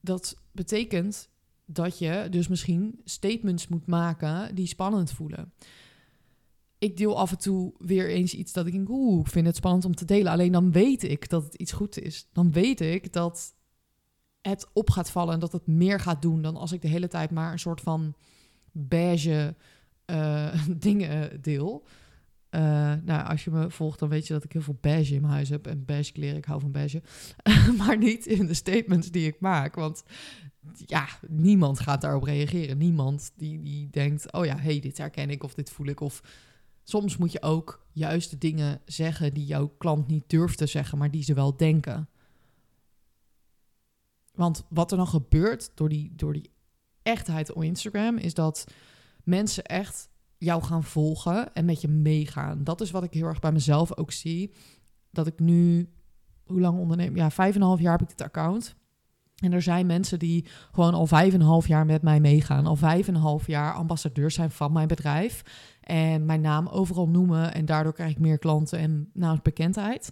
dat 0.00 0.36
betekent 0.52 1.28
dat 1.64 1.98
je 1.98 2.26
dus 2.30 2.48
misschien 2.48 3.00
statements 3.04 3.68
moet 3.68 3.86
maken 3.86 4.54
die 4.54 4.66
spannend 4.66 5.10
voelen. 5.10 5.52
Ik 6.78 6.96
deel 6.96 7.18
af 7.18 7.30
en 7.30 7.38
toe 7.38 7.74
weer 7.78 8.08
eens 8.08 8.34
iets 8.34 8.52
dat 8.52 8.66
ik 8.66 8.72
denk, 8.72 8.88
oeh, 8.88 9.20
ik 9.20 9.32
vind 9.32 9.46
het 9.46 9.56
spannend 9.56 9.84
om 9.84 9.94
te 9.94 10.04
delen. 10.04 10.32
Alleen 10.32 10.52
dan 10.52 10.72
weet 10.72 11.02
ik 11.02 11.28
dat 11.28 11.44
het 11.44 11.54
iets 11.54 11.72
goed 11.72 11.98
is. 11.98 12.28
Dan 12.32 12.52
weet 12.52 12.80
ik 12.80 13.12
dat 13.12 13.54
het 14.40 14.66
op 14.72 14.90
gaat 14.90 15.10
vallen 15.10 15.34
en 15.34 15.40
dat 15.40 15.52
het 15.52 15.66
meer 15.66 16.00
gaat 16.00 16.22
doen 16.22 16.42
dan 16.42 16.56
als 16.56 16.72
ik 16.72 16.82
de 16.82 16.88
hele 16.88 17.08
tijd 17.08 17.30
maar 17.30 17.52
een 17.52 17.58
soort 17.58 17.80
van 17.80 18.14
beige 18.72 19.54
uh, 20.06 20.66
dingen 20.86 21.42
deel. 21.42 21.86
Uh, 22.50 22.60
nou, 23.04 23.26
als 23.26 23.44
je 23.44 23.50
me 23.50 23.70
volgt, 23.70 23.98
dan 23.98 24.08
weet 24.08 24.26
je 24.26 24.32
dat 24.32 24.44
ik 24.44 24.52
heel 24.52 24.62
veel 24.62 24.78
beige 24.80 25.14
in 25.14 25.20
mijn 25.20 25.32
huis 25.32 25.48
heb. 25.48 25.66
En 25.66 25.84
beige 25.84 26.12
kleren, 26.12 26.36
ik 26.36 26.44
hou 26.44 26.60
van 26.60 26.72
beige. 26.72 27.02
maar 27.78 27.98
niet 27.98 28.26
in 28.26 28.46
de 28.46 28.54
statements 28.54 29.10
die 29.10 29.26
ik 29.26 29.40
maak. 29.40 29.74
Want 29.74 30.02
ja, 30.86 31.08
niemand 31.28 31.80
gaat 31.80 32.00
daarop 32.00 32.22
reageren. 32.22 32.78
Niemand 32.78 33.32
die, 33.36 33.62
die 33.62 33.88
denkt, 33.90 34.32
oh 34.32 34.44
ja, 34.44 34.58
hey, 34.58 34.80
dit 34.80 34.98
herken 34.98 35.30
ik 35.30 35.42
of 35.42 35.54
dit 35.54 35.70
voel 35.70 35.86
ik. 35.86 36.00
Of 36.00 36.22
soms 36.88 37.16
moet 37.16 37.32
je 37.32 37.42
ook 37.42 37.86
juist 37.92 38.30
de 38.30 38.38
dingen 38.38 38.80
zeggen 38.84 39.34
die 39.34 39.44
jouw 39.44 39.68
klant 39.78 40.06
niet 40.06 40.24
durft 40.26 40.58
te 40.58 40.66
zeggen, 40.66 40.98
maar 40.98 41.10
die 41.10 41.22
ze 41.22 41.34
wel 41.34 41.56
denken. 41.56 42.08
Want 44.34 44.64
wat 44.68 44.90
er 44.90 44.96
dan 44.96 45.06
gebeurt 45.06 45.70
door 45.74 45.88
die, 45.88 46.12
door 46.16 46.32
die 46.32 46.50
echtheid 47.02 47.52
op 47.52 47.62
Instagram, 47.62 48.16
is 48.16 48.34
dat 48.34 48.64
mensen 49.24 49.64
echt 49.64 50.08
jou 50.38 50.62
gaan 50.62 50.84
volgen 50.84 51.54
en 51.54 51.64
met 51.64 51.80
je 51.80 51.88
meegaan. 51.88 52.64
Dat 52.64 52.80
is 52.80 52.90
wat 52.90 53.02
ik 53.02 53.12
heel 53.12 53.26
erg 53.26 53.40
bij 53.40 53.52
mezelf 53.52 53.96
ook 53.96 54.12
zie. 54.12 54.52
Dat 55.10 55.26
ik 55.26 55.38
nu, 55.38 55.90
hoe 56.44 56.60
lang 56.60 56.78
onderneem? 56.78 57.16
Ja, 57.16 57.30
vijf 57.30 57.54
en 57.54 57.60
een 57.60 57.66
half 57.66 57.80
jaar 57.80 57.98
heb 57.98 58.02
ik 58.02 58.16
dit 58.16 58.26
account. 58.26 58.76
En 59.36 59.52
er 59.52 59.62
zijn 59.62 59.86
mensen 59.86 60.18
die 60.18 60.46
gewoon 60.72 60.94
al 60.94 61.06
vijf 61.06 61.34
en 61.34 61.40
een 61.40 61.46
half 61.46 61.68
jaar 61.68 61.86
met 61.86 62.02
mij 62.02 62.20
meegaan. 62.20 62.66
Al 62.66 62.76
vijf 62.76 63.08
en 63.08 63.14
een 63.14 63.20
half 63.20 63.46
jaar 63.46 63.74
ambassadeur 63.74 64.30
zijn 64.30 64.50
van 64.50 64.72
mijn 64.72 64.88
bedrijf. 64.88 65.42
En 65.86 66.24
mijn 66.24 66.40
naam 66.40 66.66
overal 66.66 67.08
noemen. 67.08 67.54
En 67.54 67.64
daardoor 67.64 67.92
krijg 67.92 68.10
ik 68.10 68.18
meer 68.18 68.38
klanten 68.38 68.78
en 68.78 69.10
naamsbekendheid. 69.12 70.10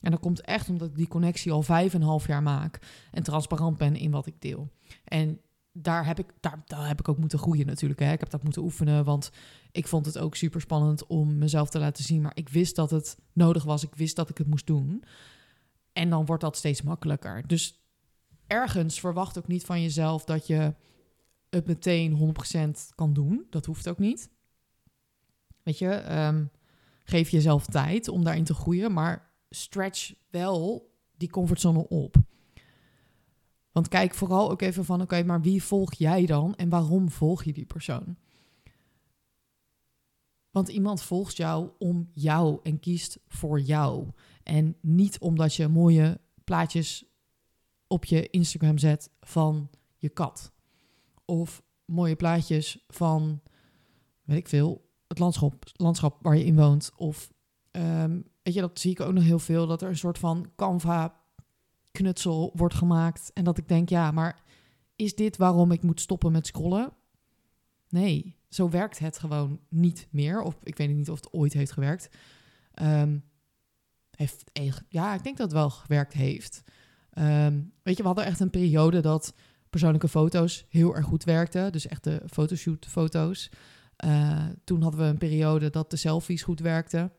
En 0.00 0.10
dat 0.10 0.20
komt 0.20 0.40
echt 0.40 0.68
omdat 0.68 0.88
ik 0.88 0.96
die 0.96 1.08
connectie 1.08 1.52
al 1.52 1.62
vijf 1.62 1.94
en 1.94 2.00
een 2.00 2.06
half 2.06 2.26
jaar 2.26 2.42
maak. 2.42 2.78
En 3.10 3.22
transparant 3.22 3.76
ben 3.76 3.96
in 3.96 4.10
wat 4.10 4.26
ik 4.26 4.40
deel. 4.40 4.68
En 5.04 5.40
daar 5.72 6.06
heb 6.06 6.18
ik, 6.18 6.26
daar, 6.40 6.62
daar 6.66 6.88
heb 6.88 7.00
ik 7.00 7.08
ook 7.08 7.18
moeten 7.18 7.38
groeien 7.38 7.66
natuurlijk. 7.66 8.00
Hè. 8.00 8.12
Ik 8.12 8.20
heb 8.20 8.30
dat 8.30 8.42
moeten 8.42 8.62
oefenen, 8.62 9.04
want 9.04 9.30
ik 9.72 9.86
vond 9.86 10.06
het 10.06 10.18
ook 10.18 10.36
super 10.36 10.60
spannend 10.60 11.06
om 11.06 11.38
mezelf 11.38 11.70
te 11.70 11.78
laten 11.78 12.04
zien. 12.04 12.22
Maar 12.22 12.36
ik 12.36 12.48
wist 12.48 12.76
dat 12.76 12.90
het 12.90 13.18
nodig 13.32 13.64
was. 13.64 13.82
Ik 13.82 13.94
wist 13.94 14.16
dat 14.16 14.30
ik 14.30 14.38
het 14.38 14.46
moest 14.46 14.66
doen. 14.66 15.04
En 15.92 16.10
dan 16.10 16.26
wordt 16.26 16.42
dat 16.42 16.56
steeds 16.56 16.82
makkelijker. 16.82 17.46
Dus 17.46 17.86
ergens 18.46 19.00
verwacht 19.00 19.38
ook 19.38 19.48
niet 19.48 19.64
van 19.64 19.82
jezelf 19.82 20.24
dat 20.24 20.46
je 20.46 20.74
het 21.50 21.66
meteen 21.66 22.34
100% 22.88 22.94
kan 22.94 23.12
doen. 23.12 23.46
Dat 23.50 23.66
hoeft 23.66 23.88
ook 23.88 23.98
niet. 23.98 24.34
Weet 25.66 25.78
je, 25.78 25.88
ehm, 25.88 26.44
geef 27.04 27.28
jezelf 27.28 27.66
tijd 27.66 28.08
om 28.08 28.24
daarin 28.24 28.44
te 28.44 28.54
groeien, 28.54 28.92
maar 28.92 29.30
stretch 29.50 30.14
wel 30.30 30.90
die 31.16 31.30
comfortzone 31.30 31.88
op. 31.88 32.16
Want 33.72 33.88
kijk 33.88 34.14
vooral 34.14 34.50
ook 34.50 34.62
even 34.62 34.84
van, 34.84 35.00
oké, 35.00 35.22
maar 35.22 35.40
wie 35.40 35.62
volg 35.62 35.94
jij 35.94 36.26
dan 36.26 36.54
en 36.56 36.68
waarom 36.68 37.10
volg 37.10 37.44
je 37.44 37.52
die 37.52 37.64
persoon? 37.64 38.16
Want 40.50 40.68
iemand 40.68 41.02
volgt 41.02 41.36
jou 41.36 41.70
om 41.78 42.10
jou 42.12 42.60
en 42.62 42.80
kiest 42.80 43.18
voor 43.28 43.60
jou. 43.60 44.10
En 44.42 44.76
niet 44.80 45.18
omdat 45.18 45.54
je 45.54 45.68
mooie 45.68 46.20
plaatjes 46.44 47.04
op 47.86 48.04
je 48.04 48.30
Instagram 48.30 48.78
zet 48.78 49.10
van 49.20 49.70
je 49.96 50.08
kat. 50.08 50.52
Of 51.24 51.62
mooie 51.84 52.16
plaatjes 52.16 52.84
van, 52.88 53.40
weet 54.22 54.38
ik 54.38 54.48
veel, 54.48 54.85
het 55.08 55.18
landschap, 55.18 55.64
landschap 55.72 56.18
waar 56.22 56.36
je 56.36 56.44
in 56.44 56.56
woont. 56.56 56.90
Of, 56.96 57.32
um, 57.70 58.24
weet 58.42 58.54
je, 58.54 58.60
dat 58.60 58.80
zie 58.80 58.90
ik 58.90 59.00
ook 59.00 59.12
nog 59.12 59.24
heel 59.24 59.38
veel, 59.38 59.66
dat 59.66 59.82
er 59.82 59.88
een 59.88 59.96
soort 59.96 60.18
van 60.18 60.50
Canva 60.56 61.20
knutsel 61.90 62.52
wordt 62.54 62.74
gemaakt. 62.74 63.30
En 63.34 63.44
dat 63.44 63.58
ik 63.58 63.68
denk, 63.68 63.88
ja, 63.88 64.10
maar 64.10 64.42
is 64.96 65.14
dit 65.14 65.36
waarom 65.36 65.72
ik 65.72 65.82
moet 65.82 66.00
stoppen 66.00 66.32
met 66.32 66.46
scrollen? 66.46 66.92
Nee, 67.88 68.36
zo 68.48 68.68
werkt 68.68 68.98
het 68.98 69.18
gewoon 69.18 69.60
niet 69.68 70.08
meer. 70.10 70.40
Of 70.40 70.56
ik 70.62 70.76
weet 70.76 70.88
niet 70.88 71.10
of 71.10 71.16
het 71.16 71.32
ooit 71.32 71.52
heeft 71.52 71.72
gewerkt. 71.72 72.08
Um, 72.82 73.24
heeft, 74.10 74.44
ja, 74.88 75.14
ik 75.14 75.22
denk 75.22 75.36
dat 75.36 75.46
het 75.46 75.56
wel 75.56 75.70
gewerkt 75.70 76.12
heeft. 76.12 76.62
Ehm, 77.10 77.60
weet 77.82 77.96
je, 77.96 78.02
we 78.02 78.08
hadden 78.08 78.24
echt 78.24 78.40
een 78.40 78.50
periode 78.50 79.00
dat 79.00 79.34
persoonlijke 79.70 80.08
foto's 80.08 80.66
heel 80.68 80.94
erg 80.94 81.06
goed 81.06 81.24
werkten. 81.24 81.72
Dus 81.72 81.86
echt 81.86 82.04
de 82.04 82.22
fotoshoot-foto's. 82.26 83.50
Uh, 84.04 84.44
toen 84.64 84.82
hadden 84.82 85.00
we 85.00 85.06
een 85.06 85.18
periode 85.18 85.70
dat 85.70 85.90
de 85.90 85.96
selfies 85.96 86.42
goed 86.42 86.60
werkten. 86.60 87.12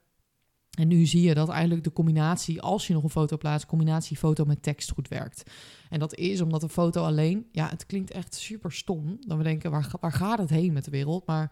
En 0.77 0.87
nu 0.87 1.05
zie 1.05 1.21
je 1.21 1.33
dat 1.33 1.49
eigenlijk 1.49 1.83
de 1.83 1.93
combinatie, 1.93 2.61
als 2.61 2.87
je 2.87 2.93
nog 2.93 3.03
een 3.03 3.09
foto 3.09 3.37
plaatst, 3.37 3.67
combinatie 3.67 4.17
foto 4.17 4.45
met 4.45 4.63
tekst 4.63 4.91
goed 4.91 5.07
werkt. 5.07 5.51
En 5.89 5.99
dat 5.99 6.15
is 6.15 6.41
omdat 6.41 6.63
een 6.63 6.69
foto 6.69 7.03
alleen, 7.03 7.47
ja, 7.51 7.69
het 7.69 7.85
klinkt 7.85 8.11
echt 8.11 8.35
super 8.35 8.71
stom. 8.71 9.17
Dan 9.27 9.37
we 9.37 9.43
denken, 9.43 9.71
waar, 9.71 9.91
waar 9.99 10.11
gaat 10.11 10.37
het 10.37 10.49
heen 10.49 10.73
met 10.73 10.85
de 10.85 10.91
wereld? 10.91 11.25
Maar 11.25 11.51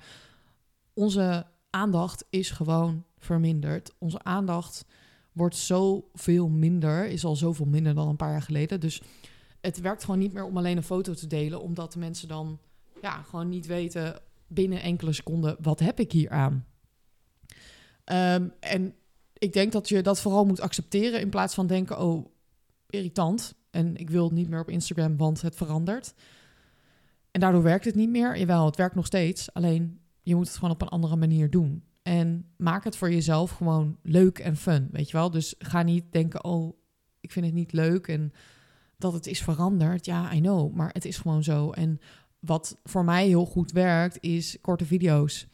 onze 0.94 1.46
aandacht 1.70 2.26
is 2.30 2.52
gewoon 2.52 3.04
verminderd. 3.18 3.94
Onze 3.98 4.24
aandacht 4.24 4.86
wordt 5.32 5.56
zoveel 5.56 6.50
minder, 6.50 7.08
is 7.08 7.26
al 7.26 7.36
zoveel 7.36 7.66
minder 7.66 7.96
dan 7.96 8.08
een 8.08 8.16
paar 8.16 8.32
jaar 8.32 8.42
geleden. 8.42 8.80
Dus 8.80 9.02
het 9.62 9.82
werkt 9.82 10.04
gewoon 10.04 10.20
niet 10.20 10.34
meer 10.34 10.46
om 10.46 10.58
alleen 10.58 10.78
een 10.78 10.84
foto 10.84 11.14
te 11.14 11.28
delen, 11.28 11.62
omdat 11.62 11.94
de 11.94 12.00
mensen 12.00 12.28
dan 12.28 12.60
ja, 13.02 13.22
gewoon 13.22 13.50
niet 13.50 13.66
weten 13.66 14.20
binnen 14.56 14.82
enkele 14.82 15.14
seconden, 15.14 15.58
wat 15.62 15.80
heb 15.80 16.00
ik 16.00 16.12
hier 16.12 16.30
aan? 16.30 16.66
Um, 18.06 18.54
en 18.60 18.94
ik 19.34 19.54
denk 19.54 19.72
dat 19.72 19.90
je 19.90 20.02
dat 20.02 20.22
vooral 20.22 20.46
moet 20.46 20.62
accepteren 20.62 21.20
in 21.20 21.30
plaats 21.30 21.54
van 21.54 21.68
denken, 21.68 22.00
oh, 22.00 22.26
irritant. 22.90 23.56
En 23.72 23.96
ik 23.96 24.10
wil 24.10 24.30
niet 24.30 24.50
meer 24.50 24.60
op 24.60 24.70
Instagram, 24.70 25.18
want 25.18 25.42
het 25.42 25.56
verandert. 25.56 26.14
En 27.32 27.40
daardoor 27.40 27.64
werkt 27.64 27.86
het 27.86 27.96
niet 27.96 28.10
meer. 28.10 28.38
Jawel, 28.38 28.66
het 28.66 28.76
werkt 28.76 28.96
nog 28.96 29.06
steeds. 29.06 29.54
Alleen 29.54 30.00
je 30.22 30.36
moet 30.36 30.48
het 30.48 30.56
gewoon 30.56 30.74
op 30.74 30.82
een 30.82 30.88
andere 30.88 31.16
manier 31.16 31.50
doen. 31.50 31.84
En 32.02 32.46
maak 32.58 32.84
het 32.84 32.98
voor 32.98 33.12
jezelf 33.12 33.52
gewoon 33.52 33.98
leuk 34.02 34.40
en 34.40 34.56
fun, 34.56 34.88
weet 34.92 35.10
je 35.10 35.18
wel? 35.18 35.32
Dus 35.32 35.56
ga 35.58 35.82
niet 35.82 36.12
denken, 36.12 36.44
oh, 36.44 36.78
ik 37.20 37.32
vind 37.32 37.46
het 37.46 37.56
niet 37.56 37.72
leuk 37.72 38.08
en 38.08 38.32
dat 38.98 39.14
het 39.14 39.28
is 39.28 39.42
veranderd. 39.42 40.06
Ja, 40.06 40.34
I 40.34 40.40
know, 40.40 40.74
maar 40.74 40.90
het 40.94 41.06
is 41.06 41.18
gewoon 41.18 41.44
zo. 41.44 41.72
En 41.72 42.00
wat 42.46 42.80
voor 42.84 43.06
mij 43.06 43.28
heel 43.28 43.46
goed 43.46 43.72
werkt, 43.72 44.18
is 44.22 44.58
korte 44.62 44.86
video's, 44.86 45.48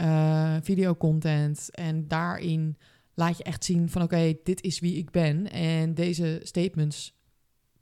uh, 0.00 0.56
videocontent. 0.60 1.70
En 1.70 2.08
daarin 2.08 2.76
laat 3.14 3.36
je 3.36 3.44
echt 3.44 3.64
zien 3.64 3.88
van, 3.88 4.02
oké, 4.02 4.34
dit 4.42 4.62
is 4.62 4.80
wie 4.80 4.96
ik 4.96 5.10
ben 5.10 5.50
en 5.50 5.94
deze 5.94 6.40
statements 6.42 7.18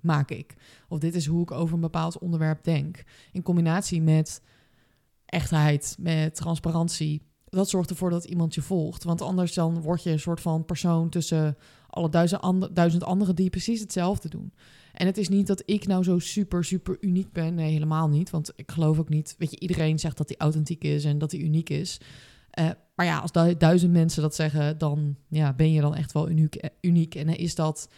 maak 0.00 0.30
ik. 0.30 0.54
Of 0.88 0.98
dit 0.98 1.14
is 1.14 1.26
hoe 1.26 1.42
ik 1.42 1.50
over 1.50 1.74
een 1.74 1.80
bepaald 1.80 2.18
onderwerp 2.18 2.64
denk. 2.64 3.02
In 3.32 3.42
combinatie 3.42 4.02
met 4.02 4.42
echtheid, 5.26 5.96
met 5.98 6.34
transparantie 6.34 7.22
dat 7.50 7.68
zorgt 7.68 7.90
ervoor 7.90 8.10
dat 8.10 8.24
iemand 8.24 8.54
je 8.54 8.62
volgt. 8.62 9.04
Want 9.04 9.22
anders 9.22 9.54
dan 9.54 9.80
word 9.80 10.02
je 10.02 10.10
een 10.10 10.20
soort 10.20 10.40
van 10.40 10.64
persoon 10.64 11.08
tussen 11.08 11.56
alle 11.86 12.08
duizend, 12.08 12.40
and 12.40 12.76
duizend 12.76 13.04
anderen 13.04 13.34
die 13.34 13.50
precies 13.50 13.80
hetzelfde 13.80 14.28
doen. 14.28 14.52
En 14.92 15.06
het 15.06 15.18
is 15.18 15.28
niet 15.28 15.46
dat 15.46 15.62
ik 15.64 15.86
nou 15.86 16.04
zo 16.04 16.18
super, 16.18 16.64
super 16.64 16.96
uniek 17.00 17.32
ben. 17.32 17.54
Nee, 17.54 17.72
helemaal 17.72 18.08
niet. 18.08 18.30
Want 18.30 18.52
ik 18.56 18.70
geloof 18.70 18.98
ook 18.98 19.08
niet. 19.08 19.34
Weet 19.38 19.50
je, 19.50 19.60
iedereen 19.60 19.98
zegt 19.98 20.16
dat 20.16 20.28
hij 20.28 20.38
authentiek 20.38 20.84
is 20.84 21.04
en 21.04 21.18
dat 21.18 21.30
hij 21.30 21.40
uniek 21.40 21.70
is. 21.70 22.00
Uh, 22.58 22.70
maar 22.94 23.06
ja, 23.06 23.18
als 23.18 23.32
duizend 23.58 23.92
mensen 23.92 24.22
dat 24.22 24.34
zeggen, 24.34 24.78
dan 24.78 25.16
ja, 25.28 25.52
ben 25.52 25.72
je 25.72 25.80
dan 25.80 25.94
echt 25.94 26.12
wel 26.12 26.28
uniek. 26.28 26.54
Eh, 26.54 26.70
uniek. 26.80 27.14
En 27.14 27.28
is 27.28 27.54
dat 27.54 27.88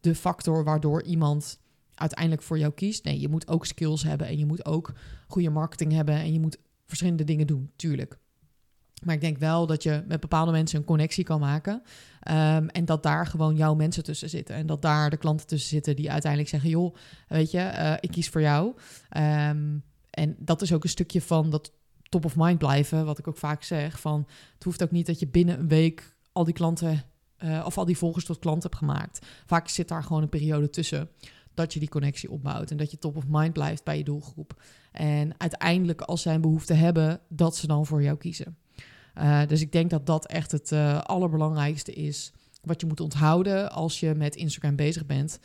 de 0.00 0.14
factor 0.14 0.64
waardoor 0.64 1.02
iemand 1.02 1.58
uiteindelijk 1.94 2.42
voor 2.42 2.58
jou 2.58 2.72
kiest? 2.72 3.04
Nee, 3.04 3.20
je 3.20 3.28
moet 3.28 3.48
ook 3.48 3.66
skills 3.66 4.02
hebben 4.02 4.26
en 4.26 4.38
je 4.38 4.46
moet 4.46 4.66
ook 4.66 4.92
goede 5.28 5.50
marketing 5.50 5.92
hebben 5.92 6.14
en 6.14 6.32
je 6.32 6.40
moet 6.40 6.58
verschillende 6.86 7.24
dingen 7.24 7.46
doen, 7.46 7.70
tuurlijk. 7.76 8.18
Maar 9.04 9.14
ik 9.14 9.20
denk 9.20 9.38
wel 9.38 9.66
dat 9.66 9.82
je 9.82 10.04
met 10.08 10.20
bepaalde 10.20 10.52
mensen 10.52 10.78
een 10.78 10.84
connectie 10.84 11.24
kan 11.24 11.40
maken. 11.40 11.82
Ehm, 12.20 12.66
en 12.66 12.84
dat 12.84 13.02
daar 13.02 13.26
gewoon 13.26 13.56
jouw 13.56 13.74
mensen 13.74 14.02
tussen 14.02 14.28
zitten. 14.28 14.54
En 14.54 14.66
dat 14.66 14.82
daar 14.82 15.10
de 15.10 15.16
klanten 15.16 15.46
tussen 15.46 15.68
zitten 15.68 15.96
die 15.96 16.10
uiteindelijk 16.10 16.50
zeggen: 16.50 16.70
joh, 16.70 16.94
weet 17.28 17.50
je, 17.50 17.58
uh, 17.58 17.92
ik 18.00 18.10
kies 18.10 18.28
voor 18.28 18.40
jou. 18.40 18.74
Um, 19.16 19.82
en 20.10 20.36
dat 20.38 20.62
is 20.62 20.72
ook 20.72 20.82
een 20.82 20.88
stukje 20.88 21.22
van 21.22 21.50
dat 21.50 21.72
top 22.08 22.24
of 22.24 22.36
mind 22.36 22.58
blijven. 22.58 23.04
Wat 23.04 23.18
ik 23.18 23.28
ook 23.28 23.36
vaak 23.36 23.62
zeg. 23.62 24.00
Van 24.00 24.26
het 24.54 24.64
hoeft 24.64 24.82
ook 24.82 24.90
niet 24.90 25.06
dat 25.06 25.18
je 25.18 25.28
binnen 25.28 25.58
een 25.58 25.68
week 25.68 26.16
al 26.32 26.44
die 26.44 26.54
klanten 26.54 27.04
uh, 27.44 27.62
of 27.66 27.78
al 27.78 27.84
die 27.84 27.98
volgers 27.98 28.24
tot 28.24 28.38
klant 28.38 28.62
hebt 28.62 28.76
gemaakt. 28.76 29.26
Vaak 29.46 29.68
zit 29.68 29.88
daar 29.88 30.02
gewoon 30.02 30.22
een 30.22 30.28
periode 30.28 30.70
tussen 30.70 31.10
dat 31.54 31.72
je 31.72 31.78
die 31.78 31.88
connectie 31.88 32.30
opbouwt 32.30 32.70
en 32.70 32.76
dat 32.76 32.90
je 32.90 32.98
top 32.98 33.16
of 33.16 33.24
mind 33.28 33.52
blijft 33.52 33.84
bij 33.84 33.96
je 33.96 34.04
doelgroep. 34.04 34.62
En 34.92 35.40
uiteindelijk, 35.40 36.00
als 36.00 36.22
zij 36.22 36.34
een 36.34 36.40
behoefte 36.40 36.74
hebben, 36.74 37.20
dat 37.28 37.56
ze 37.56 37.66
dan 37.66 37.86
voor 37.86 38.02
jou 38.02 38.16
kiezen. 38.16 38.56
Uh, 39.18 39.46
dus 39.46 39.60
ik 39.60 39.72
denk 39.72 39.90
dat 39.90 40.06
dat 40.06 40.26
echt 40.26 40.52
het 40.52 40.70
uh, 40.70 41.00
allerbelangrijkste 41.00 41.92
is 41.92 42.32
wat 42.62 42.80
je 42.80 42.86
moet 42.86 43.00
onthouden 43.00 43.70
als 43.70 44.00
je 44.00 44.14
met 44.14 44.36
Instagram 44.36 44.76
bezig 44.76 45.06
bent. 45.06 45.40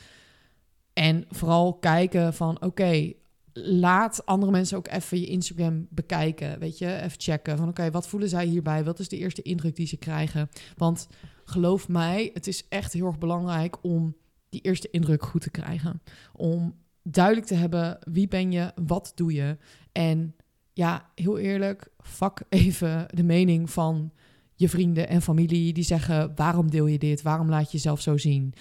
En 0.93 1.25
vooral 1.29 1.73
kijken 1.73 2.33
van 2.33 2.61
oké, 2.61 3.13
laat 3.53 4.25
andere 4.25 4.51
mensen 4.51 4.77
ook 4.77 4.87
even 4.87 5.19
je 5.19 5.25
Instagram 5.25 5.87
bekijken. 5.89 6.59
Weet 6.59 6.77
je, 6.77 6.95
even 6.95 7.21
checken 7.21 7.57
van 7.57 7.67
oké, 7.67 7.91
wat 7.91 8.07
voelen 8.07 8.29
zij 8.29 8.45
hierbij? 8.45 8.83
Wat 8.83 8.99
is 8.99 9.09
de 9.09 9.17
eerste 9.17 9.41
indruk 9.41 9.75
die 9.75 9.87
ze 9.87 9.97
krijgen? 9.97 10.49
Want 10.77 11.07
geloof 11.45 11.87
mij, 11.87 12.29
het 12.33 12.47
is 12.47 12.67
echt 12.69 12.93
heel 12.93 13.05
erg 13.05 13.17
belangrijk 13.17 13.83
om 13.83 14.15
die 14.49 14.61
eerste 14.61 14.89
indruk 14.91 15.23
goed 15.23 15.41
te 15.41 15.51
krijgen. 15.51 16.01
Om 16.33 16.75
duidelijk 17.03 17.47
te 17.47 17.55
hebben 17.55 17.99
wie 18.11 18.27
ben 18.27 18.51
je, 18.51 18.71
wat 18.75 19.11
doe 19.15 19.33
je 19.33 19.57
en 19.91 20.35
ja, 20.73 21.09
heel 21.15 21.37
eerlijk, 21.37 21.91
fuck 21.99 22.41
even 22.49 23.07
de 23.09 23.23
mening 23.23 23.69
van 23.69 24.11
je 24.55 24.69
vrienden 24.69 25.07
en 25.07 25.21
familie 25.21 25.73
die 25.73 25.83
zeggen: 25.83 26.31
waarom 26.35 26.71
deel 26.71 26.85
je 26.85 26.97
dit? 26.97 27.21
Waarom 27.21 27.49
laat 27.49 27.65
je 27.65 27.77
jezelf 27.77 28.01
zo 28.01 28.17
zien? 28.17 28.53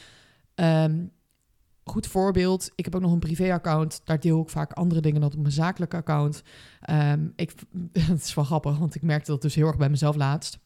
Um, 0.55 1.13
goed 1.85 2.07
voorbeeld. 2.07 2.71
Ik 2.75 2.85
heb 2.85 2.95
ook 2.95 3.01
nog 3.01 3.13
een 3.13 3.19
privé-account. 3.19 4.01
Daar 4.05 4.21
deel 4.21 4.41
ik 4.43 4.49
vaak 4.49 4.73
andere 4.73 5.01
dingen 5.01 5.21
dan 5.21 5.31
op 5.33 5.39
mijn 5.39 5.53
zakelijke 5.53 5.97
account. 5.97 6.43
Um, 6.91 7.33
ik, 7.37 7.55
het 7.93 8.23
is 8.23 8.35
wel 8.35 8.45
grappig, 8.45 8.79
want 8.79 8.95
ik 8.95 9.03
merkte 9.03 9.31
dat 9.31 9.43
dus 9.43 9.55
heel 9.55 9.67
erg 9.67 9.77
bij 9.77 9.91
mezelf 9.91 10.17
laatst. 10.17 10.59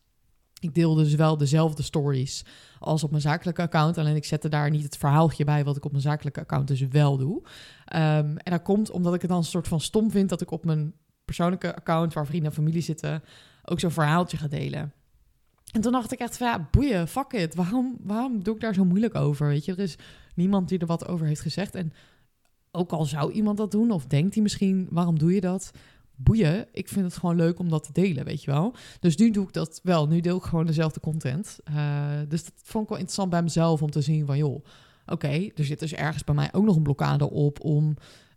Ik 0.61 0.75
deelde 0.75 1.03
dus 1.03 1.15
wel 1.15 1.37
dezelfde 1.37 1.83
stories 1.83 2.45
als 2.79 3.05
op 3.05 3.11
mijn 3.11 3.23
zakelijke 3.23 3.63
account. 3.63 3.99
Alleen 3.99 4.17
ik 4.17 4.25
zette 4.25 4.49
daar 4.49 4.71
niet 4.71 4.83
het 4.83 4.97
verhaaltje 4.97 5.45
bij 5.45 5.65
wat 5.65 5.77
ik 5.77 5.85
op 5.85 5.91
mijn 5.91 6.03
zakelijke 6.03 6.41
account 6.41 6.69
dus 6.69 6.81
wel 6.81 7.17
doe. 7.17 7.37
Um, 7.37 8.37
en 8.37 8.51
dat 8.51 8.63
komt 8.63 8.91
omdat 8.91 9.15
ik 9.15 9.21
het 9.21 9.31
dan 9.31 9.39
een 9.39 9.45
soort 9.45 9.69
van 9.69 9.81
stom 9.81 10.11
vind 10.11 10.29
dat 10.29 10.41
ik 10.41 10.51
op 10.51 10.65
mijn 10.65 10.95
persoonlijke 11.27 11.77
account 11.77 12.13
waar 12.13 12.27
vrienden 12.27 12.49
en 12.49 12.57
familie 12.57 12.83
zitten, 12.83 13.23
ook 13.65 13.81
zo'n 13.81 13.91
verhaaltje 13.91 14.37
ga 14.37 14.49
delen. 14.49 14.93
En 15.73 15.81
toen 15.81 15.93
dacht 15.93 16.13
ik 16.13 16.19
echt 16.19 16.37
van 16.37 16.47
ja, 16.47 16.69
boeien, 16.71 17.09
fuck 17.09 17.33
it. 17.33 17.55
Waarom, 17.55 17.97
waarom 18.01 18.43
doe 18.43 18.55
ik 18.55 18.61
daar 18.61 18.75
zo 18.75 18.85
moeilijk 18.85 19.15
over? 19.15 19.47
Weet 19.47 19.65
je, 19.65 19.73
er 19.73 19.79
is 19.79 19.97
niemand 20.35 20.69
die 20.69 20.79
er 20.79 20.87
wat 20.87 21.09
over 21.09 21.27
heeft 21.27 21.41
gezegd. 21.41 21.75
En 21.75 21.93
ook 22.71 22.93
al 22.93 23.05
zou 23.05 23.33
iemand 23.33 23.57
dat 23.57 23.71
doen, 23.71 23.91
of 23.91 24.07
denkt 24.07 24.35
hij 24.35 24.43
misschien, 24.43 24.87
waarom 24.91 25.19
doe 25.19 25.35
je 25.35 25.41
dat? 25.41 25.71
Boeien, 26.17 26.67
ik 26.73 26.89
vind 26.89 27.05
het 27.05 27.17
gewoon 27.17 27.37
leuk 27.37 27.59
om 27.59 27.69
dat 27.69 27.85
te 27.85 27.93
delen, 27.93 28.25
weet 28.25 28.45
je 28.45 28.51
wel. 28.51 28.75
Dus 29.01 29.17
nu 29.17 29.31
doe 29.31 29.47
ik 29.47 29.53
dat 29.53 29.81
wel. 29.83 30.07
Nu 30.07 30.21
deel 30.21 30.37
ik 30.37 30.43
gewoon 30.43 30.67
dezelfde 30.67 31.01
content. 31.01 31.59
Uh, 31.71 32.11
dus 32.29 32.45
dat 32.45 32.53
vond 32.63 32.85
ik 32.85 32.89
wel 32.89 32.99
interessant 32.99 33.31
bij 33.31 33.43
mezelf 33.43 33.83
om 33.83 33.91
te 33.91 34.01
zien 34.01 34.27
van 34.27 34.39
joh, 34.39 34.65
oké, 35.07 35.49
er 35.55 35.65
zit 35.65 35.79
dus 35.79 35.95
ergens 35.95 36.25
bij 36.25 36.35
mij 36.35 36.49
ook 36.53 36.65
nog 36.65 36.77
een 36.77 36.83
blokkade 36.83 37.31
op 37.31 37.65
om 37.65 37.97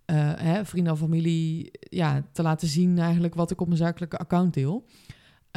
uh, 0.10 0.32
hè, 0.36 0.66
vrienden 0.66 0.94
of 0.94 1.00
familie 1.00 1.72
ja, 1.80 2.25
te 2.32 2.42
laten 2.42 2.68
zien 2.68 2.98
eigenlijk 2.98 3.36
wat 3.36 3.51
ik 3.51 3.62
op 3.62 3.68
mijn 3.68 3.80
zakelijke 3.80 4.18
account 4.18 4.54
deel. 4.54 4.86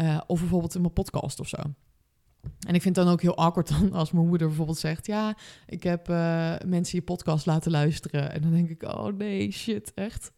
Uh, 0.01 0.21
of 0.27 0.41
bijvoorbeeld 0.41 0.75
in 0.75 0.81
mijn 0.81 0.93
podcast 0.93 1.41
of 1.41 1.49
zo. 1.49 1.57
En 2.67 2.75
ik 2.75 2.83
vind 2.83 2.97
het 2.97 3.05
dan 3.05 3.15
ook 3.15 3.23
heel 3.23 3.37
awkward 3.37 3.69
dan 3.69 3.93
als 3.93 4.13
mijn 4.13 4.27
moeder 4.27 4.47
bijvoorbeeld 4.47 4.79
zegt... 4.79 5.07
ja, 5.07 5.37
ik 5.67 5.83
heb 5.83 6.09
uh, 6.09 6.55
mensen 6.67 6.99
je 6.99 7.05
podcast 7.05 7.47
laten 7.47 7.71
luisteren. 7.71 8.33
En 8.33 8.41
dan 8.41 8.51
denk 8.51 8.69
ik, 8.69 8.83
oh 8.83 9.07
nee, 9.07 9.51
shit, 9.51 9.93
echt. 9.95 10.33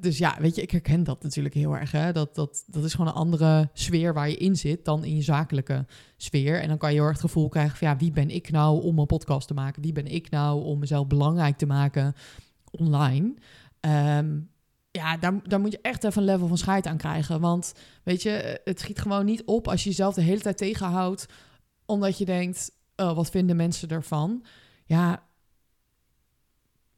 Dus 0.00 0.18
ja, 0.18 0.36
weet 0.40 0.54
je, 0.54 0.62
ik 0.62 0.70
herken 0.70 1.04
dat 1.04 1.22
natuurlijk 1.22 1.54
heel 1.54 1.76
erg. 1.76 1.92
Hè? 1.92 2.12
Dat, 2.12 2.34
dat, 2.34 2.64
dat 2.66 2.84
is 2.84 2.94
gewoon 2.94 3.06
een 3.06 3.12
andere 3.12 3.70
sfeer 3.72 4.14
waar 4.14 4.28
je 4.28 4.36
in 4.36 4.56
zit 4.56 4.84
dan 4.84 5.04
in 5.04 5.16
je 5.16 5.22
zakelijke 5.22 5.86
sfeer. 6.16 6.60
En 6.60 6.68
dan 6.68 6.78
kan 6.78 6.90
je 6.90 6.96
heel 6.96 7.04
erg 7.04 7.12
het 7.12 7.26
gevoel 7.26 7.48
krijgen 7.48 7.76
van... 7.76 7.88
ja, 7.88 7.96
wie 7.96 8.10
ben 8.10 8.30
ik 8.30 8.50
nou 8.50 8.82
om 8.82 8.98
een 8.98 9.06
podcast 9.06 9.48
te 9.48 9.54
maken? 9.54 9.82
Wie 9.82 9.92
ben 9.92 10.06
ik 10.06 10.30
nou 10.30 10.64
om 10.64 10.78
mezelf 10.78 11.06
belangrijk 11.06 11.56
te 11.56 11.66
maken 11.66 12.14
online? 12.70 13.34
Um, 13.80 14.50
ja, 14.90 15.16
daar, 15.16 15.48
daar 15.48 15.60
moet 15.60 15.72
je 15.72 15.80
echt 15.82 16.04
even 16.04 16.22
een 16.22 16.28
level 16.28 16.46
van 16.46 16.58
scheid 16.58 16.86
aan 16.86 16.96
krijgen. 16.96 17.40
Want 17.40 17.72
weet 18.02 18.22
je, 18.22 18.60
het 18.64 18.80
schiet 18.80 18.98
gewoon 18.98 19.24
niet 19.24 19.44
op 19.44 19.68
als 19.68 19.82
je 19.82 19.88
jezelf 19.88 20.14
de 20.14 20.22
hele 20.22 20.40
tijd 20.40 20.56
tegenhoudt. 20.56 21.26
Omdat 21.86 22.18
je 22.18 22.24
denkt, 22.24 22.70
oh, 22.96 23.12
wat 23.12 23.30
vinden 23.30 23.56
mensen 23.56 23.88
ervan? 23.88 24.44
Ja, 24.84 25.22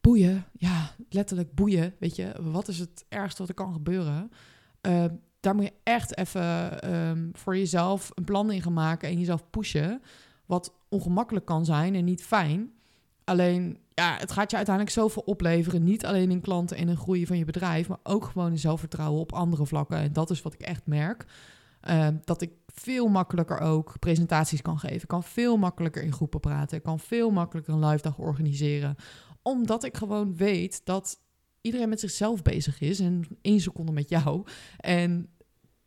boeien. 0.00 0.44
Ja, 0.52 0.94
letterlijk 1.08 1.54
boeien. 1.54 1.94
Weet 1.98 2.16
je, 2.16 2.32
wat 2.40 2.68
is 2.68 2.78
het 2.78 3.04
ergste 3.08 3.40
wat 3.40 3.48
er 3.48 3.54
kan 3.54 3.72
gebeuren? 3.72 4.30
Uh, 4.86 5.04
daar 5.40 5.54
moet 5.54 5.64
je 5.64 5.72
echt 5.82 6.16
even 6.16 6.90
um, 6.94 7.30
voor 7.32 7.56
jezelf 7.56 8.10
een 8.14 8.24
plan 8.24 8.50
in 8.50 8.62
gaan 8.62 8.72
maken 8.72 9.08
en 9.08 9.18
jezelf 9.18 9.50
pushen. 9.50 10.02
Wat 10.46 10.74
ongemakkelijk 10.88 11.46
kan 11.46 11.64
zijn 11.64 11.94
en 11.94 12.04
niet 12.04 12.22
fijn. 12.22 12.72
Alleen, 13.24 13.78
ja, 14.00 14.16
het 14.18 14.32
gaat 14.32 14.50
je 14.50 14.56
uiteindelijk 14.56 14.94
zoveel 14.94 15.22
opleveren. 15.22 15.84
Niet 15.84 16.06
alleen 16.06 16.30
in 16.30 16.40
klanten 16.40 16.76
en 16.76 16.88
in 16.88 16.96
groei 16.96 17.26
van 17.26 17.38
je 17.38 17.44
bedrijf, 17.44 17.88
maar 17.88 17.98
ook 18.02 18.24
gewoon 18.24 18.50
in 18.50 18.58
zelfvertrouwen 18.58 19.20
op 19.20 19.32
andere 19.32 19.66
vlakken. 19.66 19.98
En 19.98 20.12
dat 20.12 20.30
is 20.30 20.42
wat 20.42 20.54
ik 20.54 20.60
echt 20.60 20.86
merk. 20.86 21.24
Uh, 21.88 22.08
dat 22.24 22.42
ik 22.42 22.52
veel 22.66 23.08
makkelijker 23.08 23.58
ook 23.58 23.98
presentaties 23.98 24.62
kan 24.62 24.78
geven. 24.78 25.08
kan 25.08 25.22
veel 25.22 25.56
makkelijker 25.56 26.02
in 26.02 26.12
groepen 26.12 26.40
praten. 26.40 26.82
Kan 26.82 26.98
veel 26.98 27.30
makkelijker 27.30 27.74
een 27.74 27.86
live 27.86 28.02
dag 28.02 28.18
organiseren. 28.18 28.96
Omdat 29.42 29.84
ik 29.84 29.96
gewoon 29.96 30.36
weet 30.36 30.80
dat 30.84 31.18
iedereen 31.60 31.88
met 31.88 32.00
zichzelf 32.00 32.42
bezig 32.42 32.80
is. 32.80 33.00
En 33.00 33.24
één 33.42 33.60
seconde 33.60 33.92
met 33.92 34.08
jou. 34.08 34.46
En 34.76 35.28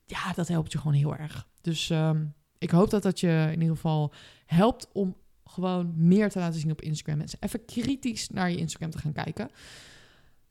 ja, 0.05 0.33
dat 0.33 0.47
helpt 0.47 0.71
je 0.71 0.77
gewoon 0.77 0.93
heel 0.93 1.15
erg. 1.15 1.47
Dus 1.61 1.89
um, 1.89 2.33
ik 2.57 2.69
hoop 2.69 2.89
dat 2.89 3.03
dat 3.03 3.19
je 3.19 3.47
in 3.51 3.61
ieder 3.61 3.75
geval 3.75 4.13
helpt 4.45 4.89
om 4.93 5.15
gewoon 5.53 5.93
meer 5.95 6.29
te 6.29 6.39
laten 6.39 6.59
zien 6.59 6.71
op 6.71 6.81
Instagram. 6.81 7.17
Mensen 7.17 7.39
even 7.41 7.65
kritisch 7.65 8.29
naar 8.29 8.51
je 8.51 8.57
Instagram 8.57 8.89
te 8.89 8.97
gaan 8.97 9.13
kijken. 9.13 9.49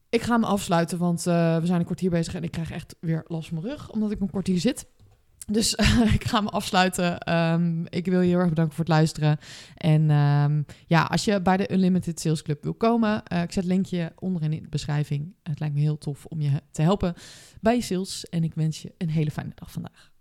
Ik 0.09 0.23
ga 0.23 0.37
me 0.37 0.47
afsluiten, 0.47 0.99
want 0.99 1.27
uh, 1.27 1.57
we 1.59 1.67
zijn 1.67 1.79
een 1.79 1.85
kwartier 1.85 2.11
bezig 2.11 2.35
en 2.35 2.43
ik 2.43 2.51
krijg 2.51 2.71
echt 2.71 2.97
weer 3.01 3.25
last 3.27 3.49
van 3.49 3.59
mijn 3.61 3.75
rug, 3.75 3.91
omdat 3.91 4.11
ik 4.11 4.21
een 4.21 4.31
kwartier 4.31 4.61
zit. 4.61 4.87
Dus 5.47 5.75
uh, 5.75 6.15
ik 6.15 6.25
ga 6.25 6.41
me 6.41 6.49
afsluiten. 6.49 7.33
Um, 7.33 7.87
ik 7.89 8.07
wil 8.07 8.21
je 8.21 8.29
heel 8.29 8.39
erg 8.39 8.49
bedanken 8.49 8.75
voor 8.75 8.85
het 8.85 8.95
luisteren. 8.95 9.39
En 9.77 10.11
um, 10.11 10.65
ja, 10.87 11.03
als 11.03 11.25
je 11.25 11.43
bij 11.43 11.57
de 11.57 11.73
Unlimited 11.73 12.21
Sales 12.21 12.43
Club 12.43 12.63
wil 12.63 12.75
komen, 12.75 13.23
uh, 13.33 13.43
ik 13.43 13.53
zet 13.53 13.65
het 13.65 13.73
linkje 13.73 14.13
onderin 14.19 14.53
in 14.53 14.63
de 14.63 14.69
beschrijving. 14.69 15.35
Het 15.43 15.61
lijkt 15.61 15.75
me 15.75 15.81
heel 15.81 15.99
tof 15.99 16.25
om 16.25 16.41
je 16.41 16.51
te 16.71 16.83
helpen 16.83 17.15
bij 17.61 17.75
je 17.75 17.83
sales. 17.83 18.25
En 18.25 18.45
ik 18.45 18.55
wens 18.55 18.83
je 18.83 18.95
een 18.99 19.11
hele 19.11 19.31
fijne 19.31 19.53
dag 19.55 19.73
vandaag. 19.73 20.12